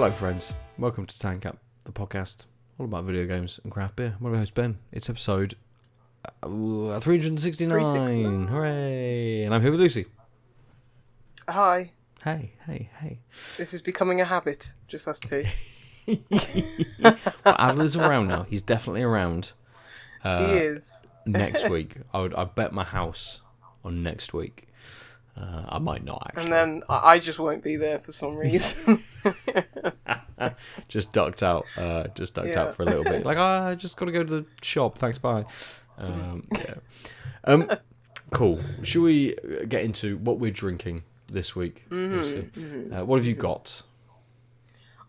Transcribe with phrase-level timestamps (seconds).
[0.00, 0.54] Hello, friends.
[0.78, 2.46] Welcome to Tanked Up, the podcast
[2.78, 4.16] all about video games and craft beer.
[4.18, 4.78] I'm your host, Ben.
[4.92, 5.56] It's episode
[6.42, 7.68] uh, 369.
[7.68, 8.46] 369.
[8.46, 9.44] Hooray!
[9.44, 10.06] And I'm here with Lucy.
[11.46, 11.92] Hi.
[12.24, 13.18] Hey, hey, hey.
[13.58, 14.72] This is becoming a habit.
[14.88, 15.44] Just us two.
[17.02, 17.18] Well,
[17.58, 18.44] Adler's around now.
[18.44, 19.52] He's definitely around
[20.24, 20.94] uh, he is.
[21.26, 21.96] next week.
[22.14, 22.32] I would.
[22.32, 23.42] I bet my house
[23.84, 24.66] on next week.
[25.36, 26.44] Uh, I might not actually.
[26.44, 29.02] And then I just won't be there for some reason.
[30.88, 31.66] just ducked out.
[31.76, 32.62] Uh, just ducked Yeah.
[32.62, 33.24] out for a little bit.
[33.24, 34.98] Like, oh, I just got to go to the shop.
[34.98, 35.44] Thanks, bye.
[35.98, 36.74] Um, yeah.
[37.44, 37.70] Um,
[38.30, 38.60] cool.
[38.82, 41.84] Should we uh, get into what we're drinking this week?
[41.90, 42.92] Mm-hmm, Lucy?
[42.92, 43.82] Uh, what have you got?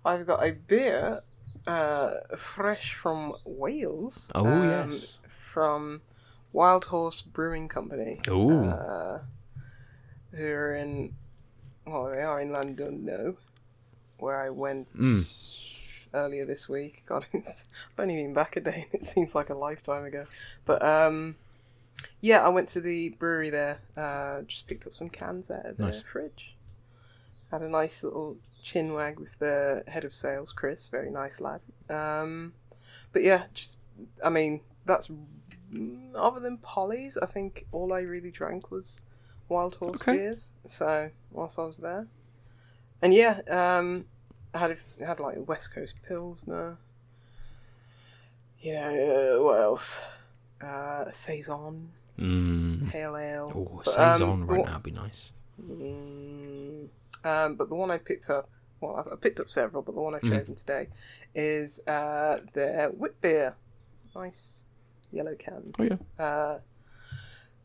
[0.03, 1.21] I've got a beer,
[1.67, 4.31] uh, fresh from Wales.
[4.33, 5.17] Oh um, yes.
[5.51, 6.01] From
[6.53, 8.21] Wild Horse Brewing Company.
[8.27, 9.19] Oh.
[10.31, 11.13] Who are in,
[11.85, 13.35] well, they are in Llandudno,
[14.17, 15.27] where I went Mm.
[16.13, 17.03] earlier this week.
[17.07, 17.65] God, I've
[17.97, 20.25] only been back a day, and it seems like a lifetime ago.
[20.65, 21.35] But um,
[22.21, 23.79] yeah, I went to the brewery there.
[23.97, 26.01] Uh, just picked up some cans out of the Nice.
[26.01, 26.55] fridge.
[27.51, 30.87] Had a nice little chin wag with the head of sales, Chris.
[30.87, 31.59] Very nice lad.
[31.89, 32.53] Um,
[33.11, 33.77] but yeah, just
[34.23, 35.09] I mean, that's
[35.73, 37.17] mm, other than Polly's.
[37.17, 39.01] I think all I really drank was
[39.51, 40.13] Wild Horse Okay.
[40.17, 40.53] beers.
[40.65, 42.07] So whilst I was there,
[43.01, 44.05] and yeah, um,
[44.53, 46.77] I had had like West Coast Pilsner.
[48.61, 49.99] Yeah, uh, what else?
[50.61, 52.89] Uh, saison, Mm.
[52.91, 53.51] pale ale.
[53.53, 55.33] Oh, But, saison um, right now would be nice.
[55.61, 56.87] Mm,
[57.25, 58.49] um, but the one I picked up,
[58.79, 60.29] well, I've, I picked up several, but the one I've Mm.
[60.29, 60.87] chosen today
[61.35, 63.55] is uh, their wit beer.
[64.15, 64.63] Nice
[65.11, 65.73] yellow can.
[65.79, 65.97] Oh yeah.
[66.23, 66.59] Uh,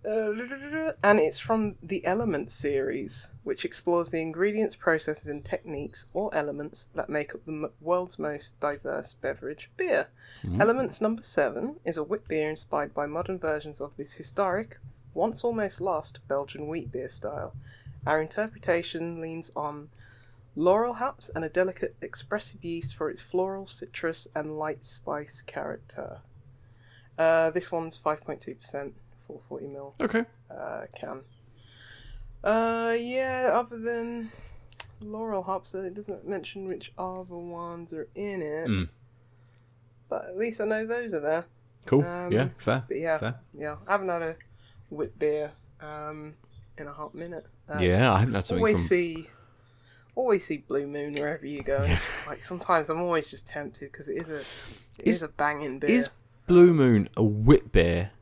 [0.07, 6.33] uh, and it's from the Element series, which explores the ingredients, processes, and techniques or
[6.35, 10.09] elements that make up the m- world's most diverse beverage, beer.
[10.45, 10.61] Mm.
[10.61, 14.79] Elements number seven is a wit beer inspired by modern versions of this historic,
[15.13, 17.55] once almost lost Belgian wheat beer style.
[18.07, 19.89] Our interpretation leans on
[20.57, 26.21] Loral hops and a delicate, expressive yeast for its floral, citrus, and light spice character.
[27.19, 28.93] Uh, this one's 5.2%,
[29.27, 30.25] 440 ml Okay.
[30.51, 31.21] uh, can.
[32.45, 34.31] Uh, yeah, other than
[35.03, 38.69] Loral hops, it doesn't mention which other ones are in it.
[38.69, 38.89] Mm.
[40.09, 41.45] But at least I know those are there.
[41.87, 42.05] Cool.
[42.05, 42.49] Um, yeah.
[42.59, 42.85] Fair.
[42.87, 43.41] But yeah, Fair.
[43.59, 44.37] yeah, I haven't had a
[44.91, 46.35] wit beer um,
[46.79, 47.47] in a hot minute.
[47.69, 48.87] Uh, yeah, I haven't had something always from.
[48.87, 49.27] see,
[50.15, 51.83] always see Blue Moon wherever you go.
[51.83, 54.47] It's just like sometimes I'm always just tempted because it is a, it
[55.05, 55.91] Is- is, a banging beer.
[55.91, 56.09] Is
[56.47, 58.13] Blue Moon a wit beer,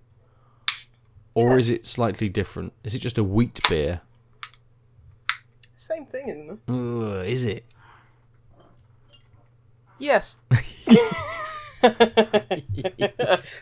[1.35, 2.73] or is it slightly different?
[2.85, 4.01] Is it just a wheat beer?
[5.77, 6.59] Same thing, isn't it?
[6.73, 7.65] Ugh, is it?
[9.99, 10.37] Yes.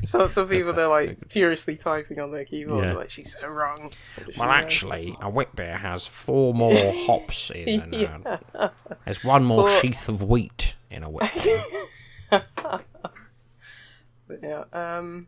[0.05, 2.93] so some people they're like furiously typing on their keyboard, Yeah.
[2.94, 3.91] like she's so wrong.
[4.16, 6.72] She Well, know?" actually, a wheat beer has four more
[7.06, 8.71] hops in than uh,
[9.04, 11.65] There's one more Well- sheath of wheat in a wheat beer.
[14.28, 15.27] But yeah, um,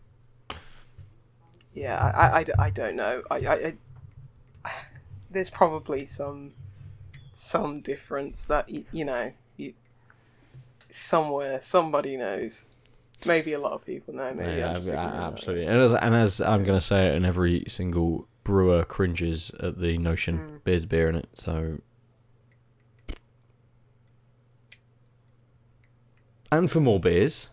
[1.74, 3.22] yeah, I, I, I don't know.
[3.30, 3.74] I, I,
[4.64, 4.70] I,
[5.30, 6.52] there's probably some
[7.32, 9.74] some difference that y- you know, you,
[10.90, 12.64] somewhere somebody knows.
[13.26, 14.32] Maybe a lot of people know.
[14.34, 15.66] Maybe Yeah, I'm just ab- absolutely.
[15.66, 19.80] And as, and as I'm going to say it, and every single brewer cringes at
[19.80, 20.64] the notion Mm.
[20.64, 21.28] beer's beer in it.
[21.34, 21.78] So,
[26.52, 27.48] and for more beers,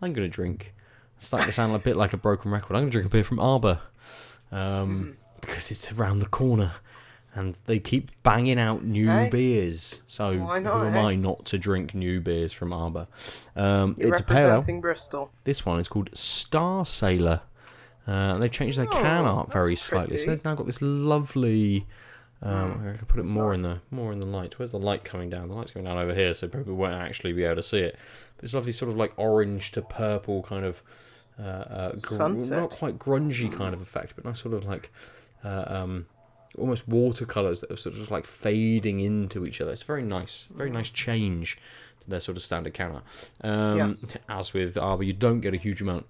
[0.00, 0.74] I'm going to drink.
[1.22, 2.74] It's starting to sound a bit like a broken record.
[2.74, 3.78] I'm going to drink a beer from Arbor,
[4.50, 6.72] um, because it's around the corner,
[7.32, 9.28] and they keep banging out new Hey.
[9.30, 10.02] beers.
[10.08, 11.00] So Why who am eh?
[11.00, 13.06] I not to drink new beers from Arbor?
[13.54, 15.30] Um, it's a pale Bristol.
[15.44, 17.42] This one is called Star Sailor.
[18.04, 20.82] Uh, they've changed their can Oh, art very that's slightly, so they've now got this
[20.82, 21.86] lovely.
[22.42, 22.88] Um, Hmm.
[22.88, 24.58] I could put it more in the more in the light.
[24.58, 25.46] Where's the light coming down?
[25.46, 27.96] The light's coming down over here, so people won't actually be able to see it.
[28.36, 30.82] But it's lovely, sort of like orange to purple kind of,
[31.38, 32.58] uh, uh, gr- Sunset.
[32.60, 34.90] not quite grungy kind of effect, but nice sort of like,
[35.44, 36.06] uh, um,
[36.58, 39.72] almost watercolors that are sort of just like fading into each other.
[39.72, 41.58] It's very nice, very nice change
[42.00, 43.04] to their sort of standard can art.
[43.42, 43.98] Um,
[44.28, 46.06] As with Arbor, you don't get a huge amount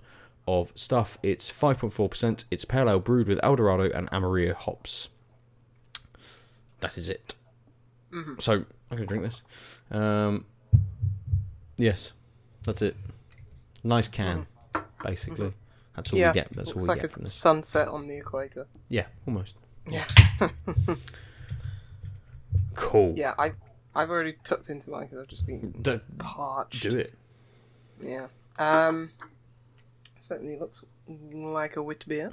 [0.49, 1.19] of stuff.
[1.23, 2.45] It's 5.4%.
[2.51, 5.09] It's pale ale brewed with Eldorado and Amarillo hops.
[6.81, 7.35] That is it.
[8.41, 9.41] So I'm gonna drink this.
[9.91, 10.45] Um,
[11.77, 12.13] yes,
[12.65, 12.97] that's it.
[13.85, 14.47] Nice can,
[15.03, 15.53] basically.
[15.97, 16.49] That's all yeah, we get.
[16.55, 17.35] That's all we like get a from this.
[17.35, 18.67] sunset on the equator.
[18.89, 19.57] Yeah, almost.
[19.89, 20.07] Yeah.
[22.75, 23.15] Cool.
[23.17, 23.53] Yeah, I
[23.95, 26.83] I've already tucked into mine because I've just been Don't parched.
[26.83, 27.13] do it.
[28.03, 28.27] Yeah.
[28.59, 29.11] Um.
[30.19, 32.33] Certainly looks like a wit beer.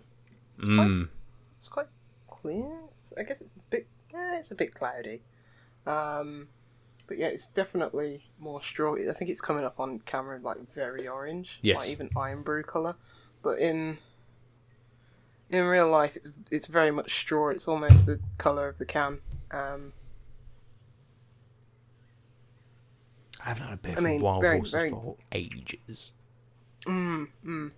[0.61, 1.09] Mm.
[1.57, 1.87] It's quite
[2.29, 2.71] clear.
[2.87, 3.87] It's, I guess it's a bit.
[4.13, 5.21] Yeah, it's a bit cloudy.
[5.85, 6.47] Um.
[7.09, 8.95] But yeah, it's definitely more straw.
[8.95, 11.57] I think it's coming up on camera like very orange.
[11.63, 11.77] Yes.
[11.77, 12.95] Like even Irn-Bru color.
[13.41, 13.97] But in
[15.49, 17.49] in real life, it's, it's very much straw.
[17.49, 19.19] It's almost the color of the can.
[19.49, 19.93] Um.
[23.43, 26.11] I haven't had a beer I mean, Wild very- Horses very- for ages.
[26.85, 27.71] Mm, mm.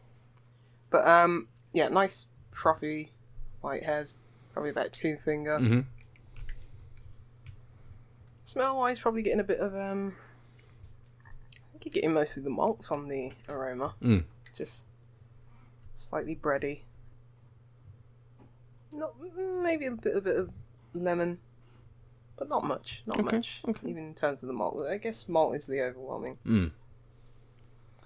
[0.90, 3.12] But um, yeah, nice frothy
[3.62, 4.10] white head,
[4.52, 5.58] probably about two finger.
[5.58, 5.80] hmm
[8.44, 10.16] Smell wise, probably getting a bit of um.
[11.24, 13.96] I think you're getting mostly the malts on the aroma.
[14.02, 14.24] Mm.
[14.58, 14.84] Just
[15.96, 16.82] slightly bready.
[18.92, 20.50] Not mm, maybe a bit a bit of
[20.94, 21.40] lemon,
[22.38, 23.04] but not much.
[23.06, 23.62] Not Okay, much.
[23.68, 23.90] okay.
[23.90, 26.72] Even in terms of the malt, I guess malt is the overwhelming Mm.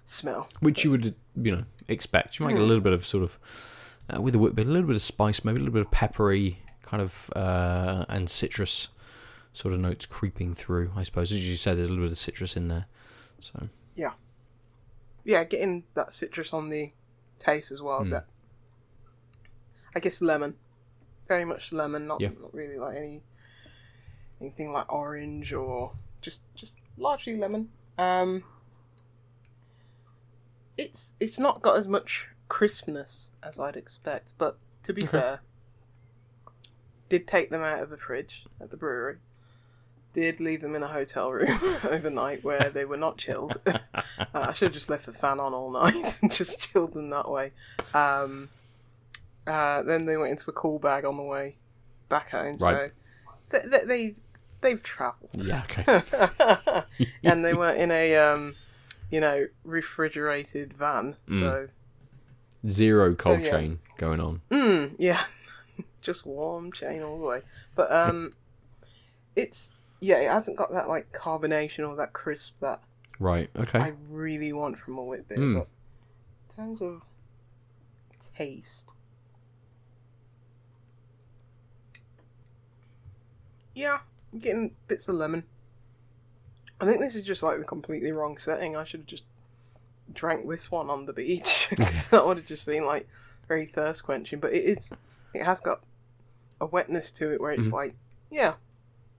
[0.06, 0.48] smell.
[0.60, 2.40] Which you would, you know, expect.
[2.40, 2.68] You might get a Mm.
[2.68, 3.40] little bit of sort of,
[4.16, 5.92] uh, with a whip bit, a little bit of spice, maybe a little bit of
[5.92, 8.90] peppery kind of, uh, and citrus
[9.56, 10.92] sort of notes creeping through.
[10.96, 12.86] I suppose, as you said, there's a little bit of citrus in there.
[13.40, 14.12] So, yeah,
[15.24, 16.92] yeah, getting that citrus on the
[17.40, 18.02] taste as well.
[18.04, 18.10] Mm.
[18.12, 18.28] But
[19.96, 20.56] I guess lemon,
[21.28, 22.08] very much lemon.
[22.08, 22.30] Not Yeah.
[22.40, 23.22] not really like any
[24.42, 27.70] anything like orange or just just largely lemon.
[27.98, 28.44] Um,
[30.78, 35.12] it's it's not got as much crispness as I'd expect, but to be Okay.
[35.12, 35.40] fair,
[37.10, 39.18] did take them out of the fridge at the brewery.
[40.16, 43.60] Did leave them in a hotel room overnight where they were not chilled.
[44.18, 47.10] Uh, I should have just left the fan on all night and just chilled them
[47.10, 47.52] that way.
[47.94, 48.50] Um,
[49.46, 51.58] uh, then they went into a cool bag on the way
[52.08, 52.58] back home.
[52.58, 52.92] Right.
[53.52, 54.16] So they, they, they
[54.62, 55.32] they've travelled.
[55.34, 56.84] yeah, okay.
[57.24, 58.56] and they were in a um,
[59.12, 61.16] you know refrigerated van.
[61.30, 61.40] Mm.
[61.40, 61.68] So
[62.70, 63.52] Zero cold yeah.
[63.52, 64.42] chain going on.
[64.50, 65.24] mm, yeah,
[66.02, 67.42] just warm chain all the way.
[67.76, 68.32] But um,
[69.36, 72.82] it's yeah, it hasn't got that like carbonation or that crisp that
[73.20, 73.80] Right, okay.
[73.80, 75.38] I really want from a beer.
[75.38, 75.54] Mm.
[75.60, 75.68] But
[76.50, 77.02] in terms of
[78.36, 78.88] taste,
[83.74, 84.00] yeah,
[84.34, 85.44] I'm getting bits of lemon.
[86.80, 88.76] I think this is just like the completely wrong setting.
[88.76, 89.24] I should have just
[90.14, 93.08] drank this one on the beach because that would have just been like
[93.48, 94.40] very thirst quenching.
[94.40, 94.92] But it is,
[95.34, 95.82] it has got
[96.60, 97.74] a wetness to it where it's Mhm.
[97.74, 97.96] like,
[98.30, 98.56] yeah,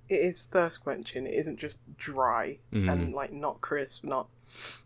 [0.08, 1.26] it is thirst quenching.
[1.26, 2.92] It isn't just dry Mm.
[2.92, 4.28] and like not crisp, not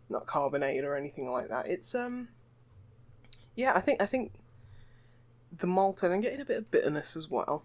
[0.09, 1.67] not carbonated or anything like that.
[1.67, 2.27] It's um,
[3.55, 4.31] yeah, I think I think
[5.55, 7.63] the malt and I'm getting a bit of bitterness as well.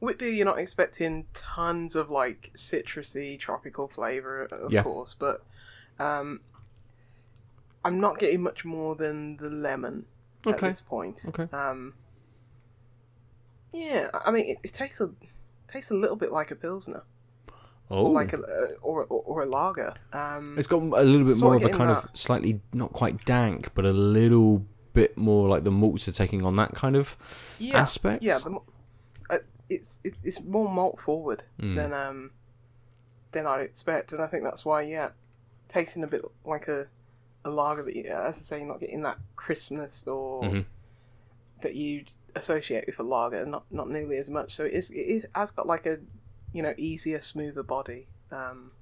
[0.00, 4.82] With beer, you're not expecting tons of like citrusy, tropical flavor, of Yeah.
[4.82, 5.44] course, but
[5.98, 6.40] um,
[7.84, 10.06] I'm not getting much more than the lemon
[10.46, 11.20] at this point.
[11.28, 11.48] Okay.
[11.52, 11.92] Um,
[13.72, 15.10] yeah, I mean, it, it tastes a
[15.72, 17.02] tastes a little bit like a pilsner,
[17.92, 18.04] Oh.
[18.06, 19.94] or like a uh, or, or or a lager.
[20.12, 23.74] Um, It's got a little bit more of a kind of slightly, not quite dank,
[23.74, 27.16] but a little bit more like the malts are taking on that kind of
[27.58, 28.22] yeah, aspect.
[28.22, 28.38] yeah.
[28.38, 28.58] The,
[29.30, 31.74] uh, it's it, it's more malt forward Mm.
[31.76, 32.30] than um
[33.32, 35.10] than I'd expect, and I think that's why yeah,
[35.68, 36.86] tasting a bit like a
[37.44, 40.64] a lager, but yeah, as I say, you're not getting that crispness or Mhm.
[41.62, 44.54] that you'd associate with a lager, not not nearly as much.
[44.54, 45.98] So it is it is, has got like a
[46.52, 48.06] you know easier, smoother body.
[48.32, 48.72] Um,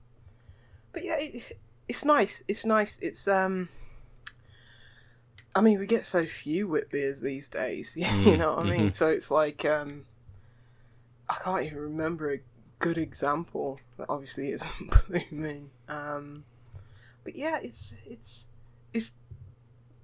[0.93, 2.43] but yeah, it, it's nice.
[2.49, 2.99] It's nice.
[3.01, 3.69] It's um.
[5.55, 7.97] I mean, we get so few wit beers these days.
[7.97, 8.91] you Mm, know what I mean?
[8.91, 8.95] mhm.
[8.95, 10.07] So it's like um.
[11.29, 12.41] I can't even remember a
[12.79, 13.79] good example.
[13.99, 15.71] That obviously isn't Blue Moon.
[15.89, 16.45] Um,
[17.25, 18.47] but yeah, it's it's
[18.93, 19.13] it's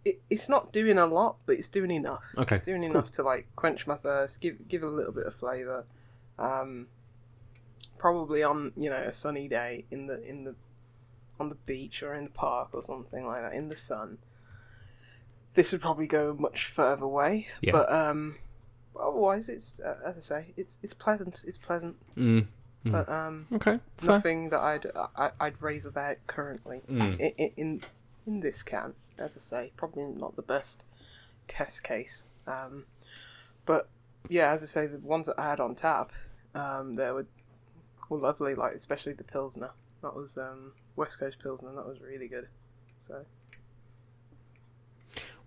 [0.05, 2.23] it, it's not doing a lot, but it's doing enough.
[2.37, 2.91] Okay, It's doing cool.
[2.91, 5.85] enough to like quench my thirst, give give it a little bit of flavour.
[6.39, 6.89] Um,
[7.99, 10.55] probably on you know a sunny day in the in the
[11.41, 14.19] on the beach or in the park or something like that in the sun.
[15.55, 17.73] This would probably go much further away, Yeah.
[17.73, 18.35] but um,
[18.99, 21.45] otherwise it's uh, as I say, it's it's pleasant.
[21.47, 22.47] It's pleasant, Mm.
[22.85, 22.93] Mm.
[22.93, 23.79] but um, Okay.
[23.97, 24.09] Fair.
[24.17, 27.19] nothing that I'd I, I'd rave about currently Mm.
[27.39, 27.83] in, in
[28.27, 30.85] in this can, as I say, probably not the best
[31.49, 32.25] test case.
[32.47, 32.85] Um,
[33.67, 33.89] but
[34.29, 36.13] yeah, as I say, the ones that I had on tap,
[36.55, 37.27] um, they were
[38.09, 38.55] were lovely.
[38.55, 39.71] Like especially the pilsner.
[40.03, 41.73] That was um, West Coast pilsner.
[41.75, 42.49] That was really good.
[43.07, 43.25] So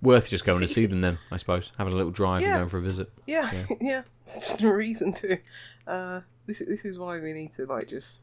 [0.01, 1.71] Worth just going to see them then, I suppose.
[1.77, 2.49] Having a little drive Yeah.
[2.49, 3.11] and going for a visit.
[3.25, 4.03] Yeah, yeah,
[4.35, 5.39] just a reason to.
[5.87, 8.21] Uh, this this is why we need to like just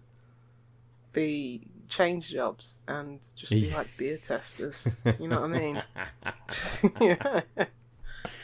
[1.15, 3.77] be change jobs and just be Yeah.
[3.79, 4.89] like beer testers.
[5.19, 5.83] You know what I mean?
[6.49, 7.41] just, yeah.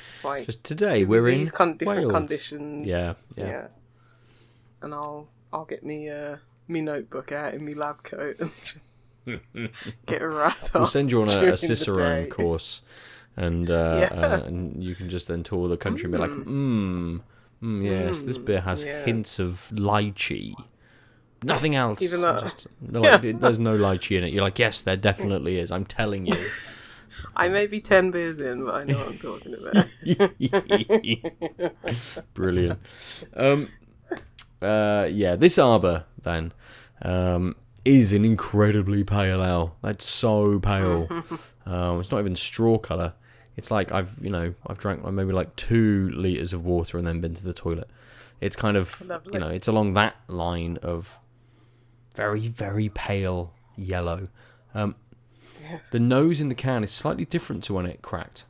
[0.04, 2.12] just like Just today we're in these con- different Wales.
[2.12, 2.86] conditions.
[2.86, 3.66] Yeah, yeah, yeah.
[4.82, 6.36] And I'll I'll get me uh
[6.68, 8.52] me notebook out in me lab coat and
[10.06, 12.82] get a rat We'll send you on a, a Cicerone course,
[13.36, 14.20] and uh, Yeah.
[14.20, 17.20] uh, and you can just then tour the country and be like, mmm,
[17.62, 19.04] mm, yes, this Mm, beer has yeah.
[19.04, 20.54] hints of lychee.
[21.42, 22.02] Nothing else.
[22.02, 24.32] Even though- Just- like, There's no lychee in it.
[24.32, 25.70] You're like, yes, there definitely is.
[25.72, 26.36] I'm telling you.
[27.36, 29.86] I may be ten beers in, but I know what I'm talking about.
[32.34, 32.78] Brilliant.
[33.34, 33.68] Um,
[34.60, 36.52] uh, yeah, this arbor then
[37.02, 39.76] um, is an incredibly pale ale.
[39.82, 41.08] That's so pale.
[41.66, 43.14] um, it's not even straw color.
[43.56, 47.20] It's like I've you know I've drank maybe like two liters of water and then
[47.20, 47.88] been to the toilet.
[48.40, 49.34] It's kind of Lovely.
[49.34, 51.18] you know it's along that line of
[52.14, 54.28] very very pale yellow.
[54.74, 54.94] Um,
[55.62, 55.90] yes.
[55.90, 58.44] the nose in the can is slightly different to when it cracked.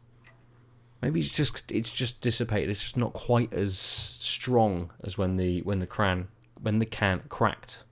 [1.02, 2.68] Maybe it's just it's just dissipated.
[2.68, 6.28] It's just not quite as strong as when the when the can
[6.60, 7.84] when the can cracked.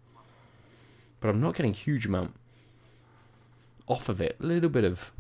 [1.20, 2.34] But I'm not getting a huge amount
[3.87, 4.37] off of it.
[4.40, 5.10] A little bit of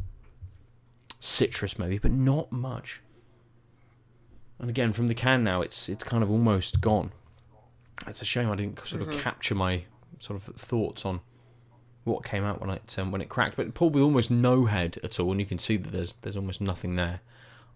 [1.18, 3.00] citrus maybe, but not much.
[4.58, 7.12] And again, from the can now, it's it's kind of almost gone.
[8.06, 9.84] It's a shame I didn't sort of capture my
[10.20, 11.20] sort of thoughts on
[12.04, 13.56] what came out when it um, when it cracked.
[13.56, 16.36] But pulled with almost no head at all, and you can see that there's there's
[16.36, 17.20] almost nothing there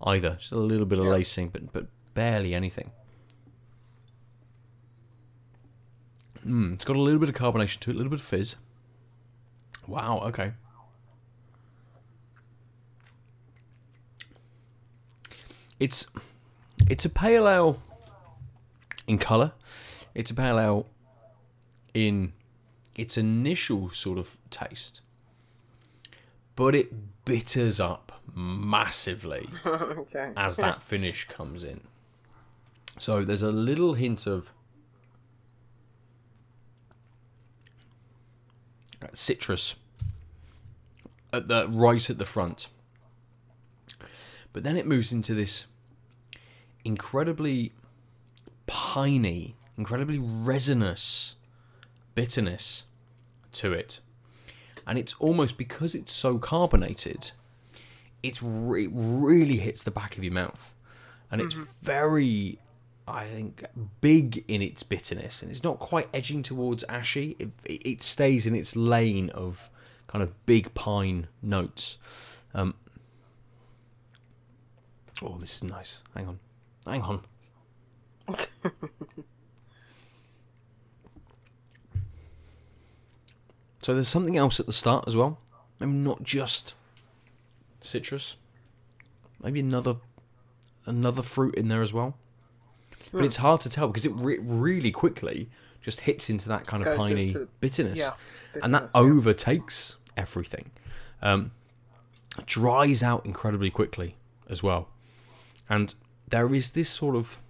[0.03, 0.37] either.
[0.41, 1.11] Just a little bit of Yeah.
[1.13, 2.91] lacing, but but barely anything.
[6.47, 8.57] Mm, it's got a little bit of carbonation to it, a little bit of fizz.
[9.87, 10.21] Wow.
[10.27, 10.53] Okay.
[15.79, 16.07] It's
[16.89, 17.83] it's a pale ale
[19.07, 19.53] in colour.
[20.15, 20.87] It's a pale ale
[21.95, 22.33] in
[22.95, 25.01] its initial sort of taste,
[26.57, 30.33] but it bitters up massively okay.
[30.37, 31.81] as that finish comes in.
[32.99, 34.53] So there's a little hint of
[39.15, 39.75] citrus
[41.33, 42.69] at the right at the front,
[44.53, 45.67] but then it moves into this
[46.85, 47.73] incredibly
[48.67, 51.37] piney, incredibly resinous
[52.14, 52.85] bitterness
[53.52, 54.00] to it,
[54.87, 57.33] and it's almost because it's so carbonated
[58.23, 60.75] it's re- really hits the back of your mouth,
[61.31, 62.59] and it's very,
[63.09, 63.64] I think,
[64.00, 67.37] big in its bitterness, and it's not quite edging towards ashy.
[67.38, 69.71] It, it it stays in its lane of
[70.07, 71.99] kind of big pine notes.
[72.54, 72.75] Um,
[75.21, 75.99] oh, this is nice.
[76.14, 76.38] Hang on,
[76.87, 77.21] hang on.
[83.83, 85.39] so there's something else at the start as well.
[85.81, 86.75] Maybe not just
[87.81, 88.37] citrus.
[89.43, 89.97] Maybe another
[90.87, 92.17] another fruit in there as well.
[93.12, 95.51] But it's hard to tell because it re- really quickly
[95.83, 98.12] just hits into that kind of piney into- bitterness, yeah,
[98.62, 99.01] and that yeah.
[99.01, 100.71] overtakes everything.
[101.21, 101.51] Um,
[102.47, 104.17] dries out incredibly quickly
[104.49, 104.89] as well,
[105.69, 105.93] and
[106.29, 107.41] there is this sort of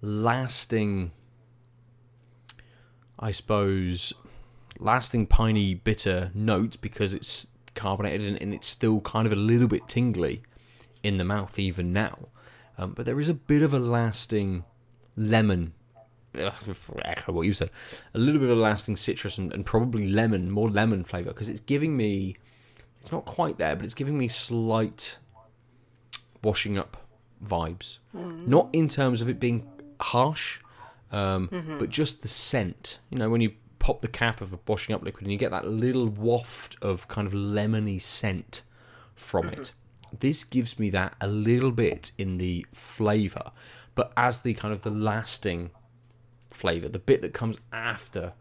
[0.00, 1.12] lasting,
[3.18, 4.12] I suppose,
[4.78, 9.68] lasting piney bitter note because it's carbonated and, and it's still kind of a little
[9.68, 10.42] bit tingly
[11.02, 12.28] in the mouth even now.
[12.78, 14.64] Um, but there is a bit of a lasting
[15.16, 15.74] lemon.
[16.34, 17.70] Echo what you said.
[18.14, 21.48] A little bit of a lasting citrus and, and probably lemon, more lemon flavour because
[21.48, 22.36] it's giving me.
[23.00, 25.18] It's not quite there, but it's giving me slight
[26.42, 26.96] washing up
[27.44, 27.98] vibes.
[28.48, 29.68] Not in terms of it being
[30.00, 30.60] harsh,
[31.12, 32.98] um, but just the scent.
[33.10, 33.52] You know, when you
[33.84, 37.06] pop the cap of a washing up liquid and you get that little waft of
[37.06, 38.62] kind of lemony scent
[39.14, 39.72] from it.
[40.20, 43.52] This gives me that a little bit in the flavour,
[43.94, 45.70] but as the kind of the lasting
[46.50, 48.32] flavour, the bit that comes after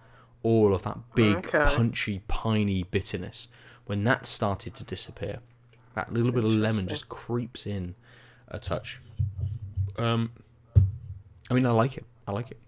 [0.44, 1.66] all of that big, Okay.
[1.76, 3.50] punchy, piney bitterness,
[3.86, 5.40] when that started to disappear,
[5.94, 7.96] that little bit of lemon just creeps in
[8.48, 9.02] a touch.
[9.98, 10.32] Um,
[11.52, 12.06] I mean, I like it.
[12.26, 12.60] I like it.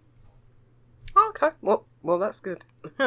[1.35, 1.55] Okay.
[1.61, 2.63] Well, well, that's good.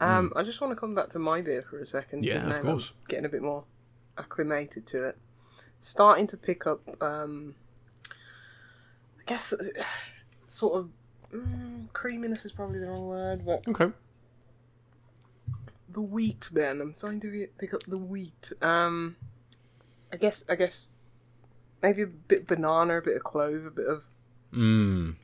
[0.00, 2.24] um, I just want to come back to my beer for a second.
[2.24, 2.92] Yeah, of that I'm course.
[3.08, 3.64] Getting a bit more
[4.18, 5.18] acclimated to it.
[5.80, 6.80] Starting to pick up.
[7.02, 7.54] Um,
[9.20, 9.58] I guess uh,
[10.48, 10.88] sort of
[11.32, 13.92] mm, creaminess is probably the wrong word, but Okay.
[15.88, 16.48] the wheat.
[16.52, 18.52] Then I'm starting to pick up the wheat.
[18.60, 19.16] Um,
[20.12, 21.04] I guess I guess
[21.82, 24.02] maybe a bit of banana, a bit of clove, a bit of.
[24.52, 25.16] Mm.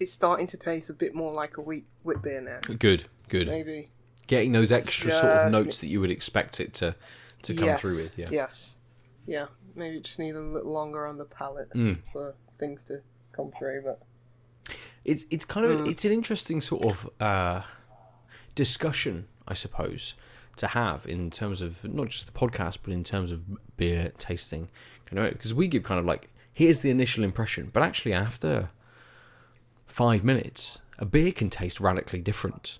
[0.00, 2.58] It's starting to taste a bit more like a wheat wheat beer now.
[2.78, 3.46] Good, good.
[3.48, 3.88] Maybe.
[4.26, 6.96] Getting those extra sort of Just- notes that you would expect it to
[7.42, 7.80] to come yes.
[7.80, 8.18] through with.
[8.18, 8.26] Yeah.
[8.30, 8.76] Yes.
[9.26, 9.46] Yeah.
[9.76, 11.98] Maybe it just need a little longer on the palate Mm.
[12.12, 13.00] for things to
[13.32, 14.02] come through, but
[15.04, 15.88] It's it's kind of Mm.
[15.90, 17.62] it's an interesting sort of uh,
[18.54, 20.14] discussion, I suppose,
[20.56, 24.68] to have in terms of not just the podcast, but in terms of beer tasting.
[25.10, 28.68] You know, because we give kind of like here's the initial impression, but actually after
[30.00, 32.78] five minutes, a beer can taste radically different,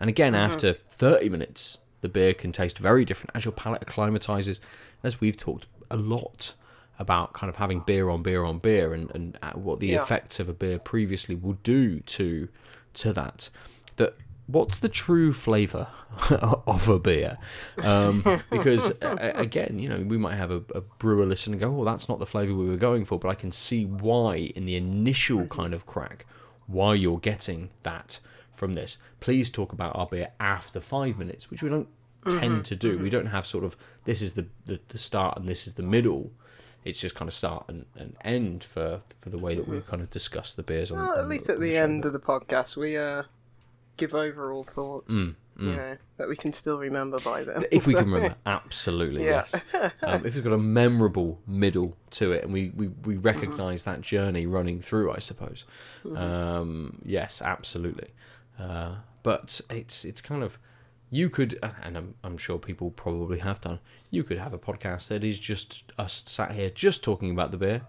[0.00, 0.50] and again Mm-hmm.
[0.50, 4.58] after thirty minutes, the beer can taste very different as your palate acclimatizes.
[5.02, 6.54] As we've talked a lot
[6.98, 10.02] about kind of having beer on beer on beer and, and uh, what the Yeah.
[10.02, 12.48] effects of a beer previously will do to
[12.94, 13.48] to that
[13.96, 14.14] that
[14.46, 15.88] what's the true flavor
[16.66, 17.38] of a beer
[17.82, 21.68] um, because uh, again you know we might have a, a brewer listen and go
[21.80, 24.64] oh that's not the flavor we were going for but i can see why in
[24.66, 26.26] the initial kind of crack
[26.66, 28.20] why you're getting that
[28.54, 28.98] from this.
[29.20, 31.88] Please talk about our beer after five minutes which we don't
[32.28, 32.98] tend to do.
[32.98, 35.82] We don't have sort of this is the, the, the start and this is the
[35.82, 36.30] middle.
[36.84, 40.02] It's just kind of start and, and end for for the way that we kind
[40.02, 42.12] of discuss the beers on, well, at on least the, at on the end of
[42.12, 43.24] the podcast we uh
[43.96, 45.12] give overall thoughts.
[45.12, 47.64] Mm, You know, that we can still remember by then.
[47.70, 49.44] if we So- can remember absolutely Yeah.
[49.52, 49.54] yes
[50.02, 53.22] um, if it's got a memorable middle to it and we we, we Mm-hmm.
[53.22, 55.64] recognize that journey running through i suppose
[56.16, 58.08] um, yes absolutely
[58.58, 60.58] uh, but it's it's kind of
[61.10, 63.78] you could and I'm, I'm sure people probably have done
[64.10, 67.58] you could have a podcast that is just us sat here just talking about the
[67.58, 67.82] beer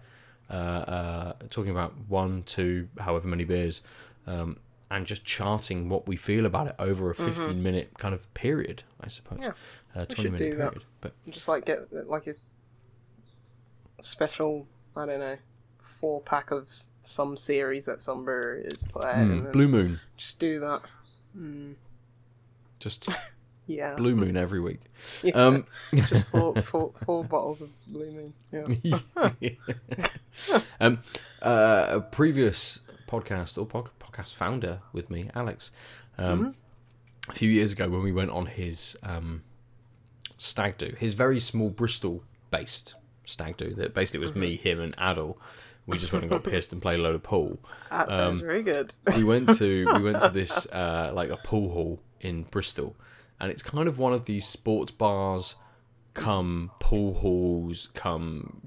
[0.50, 3.82] uh, uh, talking about one two however many beers
[4.27, 4.58] um,
[4.94, 8.84] and just charting what we feel about it over a 15 minute kind of period
[9.02, 9.50] i suppose Mm-hmm.
[9.96, 10.72] Yeah, uh, 20 should minute do that.
[10.72, 12.36] period but just like get like a
[14.02, 15.38] special I don't know
[15.82, 16.70] four pack of
[17.02, 20.82] some series that some breweries put out, and mm, blue moon just do that.
[21.38, 21.76] Mm,
[22.80, 23.10] just
[23.67, 24.82] yeah, blue moon every week
[25.24, 25.34] yeah.
[25.34, 28.34] um just four, four, four bottles of Blue Moon.
[28.52, 29.50] Yeah.
[30.80, 31.00] um,
[31.41, 35.71] uh, a previous podcast or pod- podcast founder with me, Alex,
[36.17, 36.56] um,
[37.30, 39.43] a few years ago when we went on his um,
[40.38, 42.95] stag do, his very small Bristol based
[43.26, 45.38] stag do, that basically was me, him, and Adel.
[45.86, 47.60] We just went and got pissed and played a load of pool.
[47.91, 48.93] That sounds Um, very good.
[49.17, 52.95] we went to we went to this uh, like a pool hall in Bristol,
[53.39, 55.56] and it's kind of one of these sports bars,
[56.13, 58.62] come pool halls, come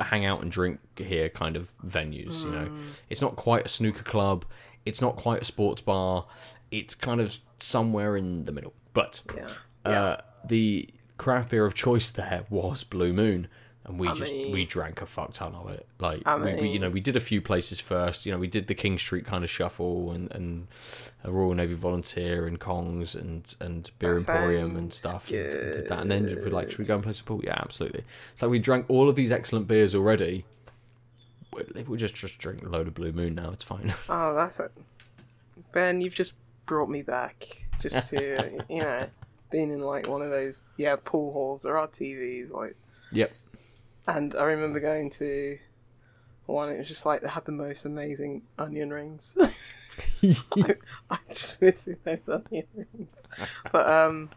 [0.00, 2.42] hang out and drink here kind of venues.
[2.42, 2.70] You know,
[3.08, 4.44] it's not quite a snooker club,
[4.84, 6.26] it's not quite a sports bar,
[6.70, 8.74] it's kind of somewhere in the middle.
[8.92, 9.90] But yeah.
[9.90, 13.48] uh, the craft beer of choice there was Blue Moon,
[13.86, 15.86] and we I just mean- we drank a fuck ton of it.
[15.98, 18.24] Like I we, we, you know, we did a few places first.
[18.26, 20.66] You know, we did the King Street kind of shuffle and and
[21.22, 25.30] a Royal Navy Volunteer and Kongs and and Beer Emporium and stuff.
[25.30, 27.26] And, and did that, and then we were like, should we go and play some
[27.26, 27.40] pool?
[27.44, 28.04] Yeah, absolutely.
[28.32, 30.44] It's like we drank all of these excellent beers already.
[31.52, 33.50] We- We'll just just drink a load of Blue Moon now.
[33.50, 33.94] It's fine.
[34.08, 34.72] Oh, that's it.
[35.72, 36.34] Ben, you've just
[36.66, 37.46] brought me back
[37.80, 39.06] just to you know
[39.50, 41.62] being in like one of those yeah pool halls.
[41.62, 42.76] There are TVs like,
[43.12, 43.32] yep.
[44.06, 45.58] And I remember going to
[46.46, 46.68] one.
[46.70, 49.36] It was just like they had the most amazing onion rings.
[50.22, 50.74] I,
[51.10, 53.26] I'm just missing those onion rings.
[53.70, 54.30] But um,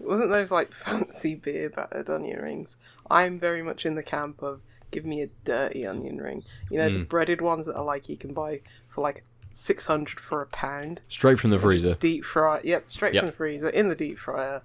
[0.00, 2.76] it wasn't those like fancy beer battered onion rings.
[3.10, 6.44] I'm very much in the camp of give me a dirty onion ring.
[6.70, 10.18] You know the breaded ones that are like you can buy for like six hundred
[10.20, 11.00] for a pound.
[11.08, 11.94] Straight from the freezer.
[11.94, 12.60] Deep fry.
[12.64, 13.22] Yep, straight Yep.
[13.22, 14.62] from the freezer in the deep fryer.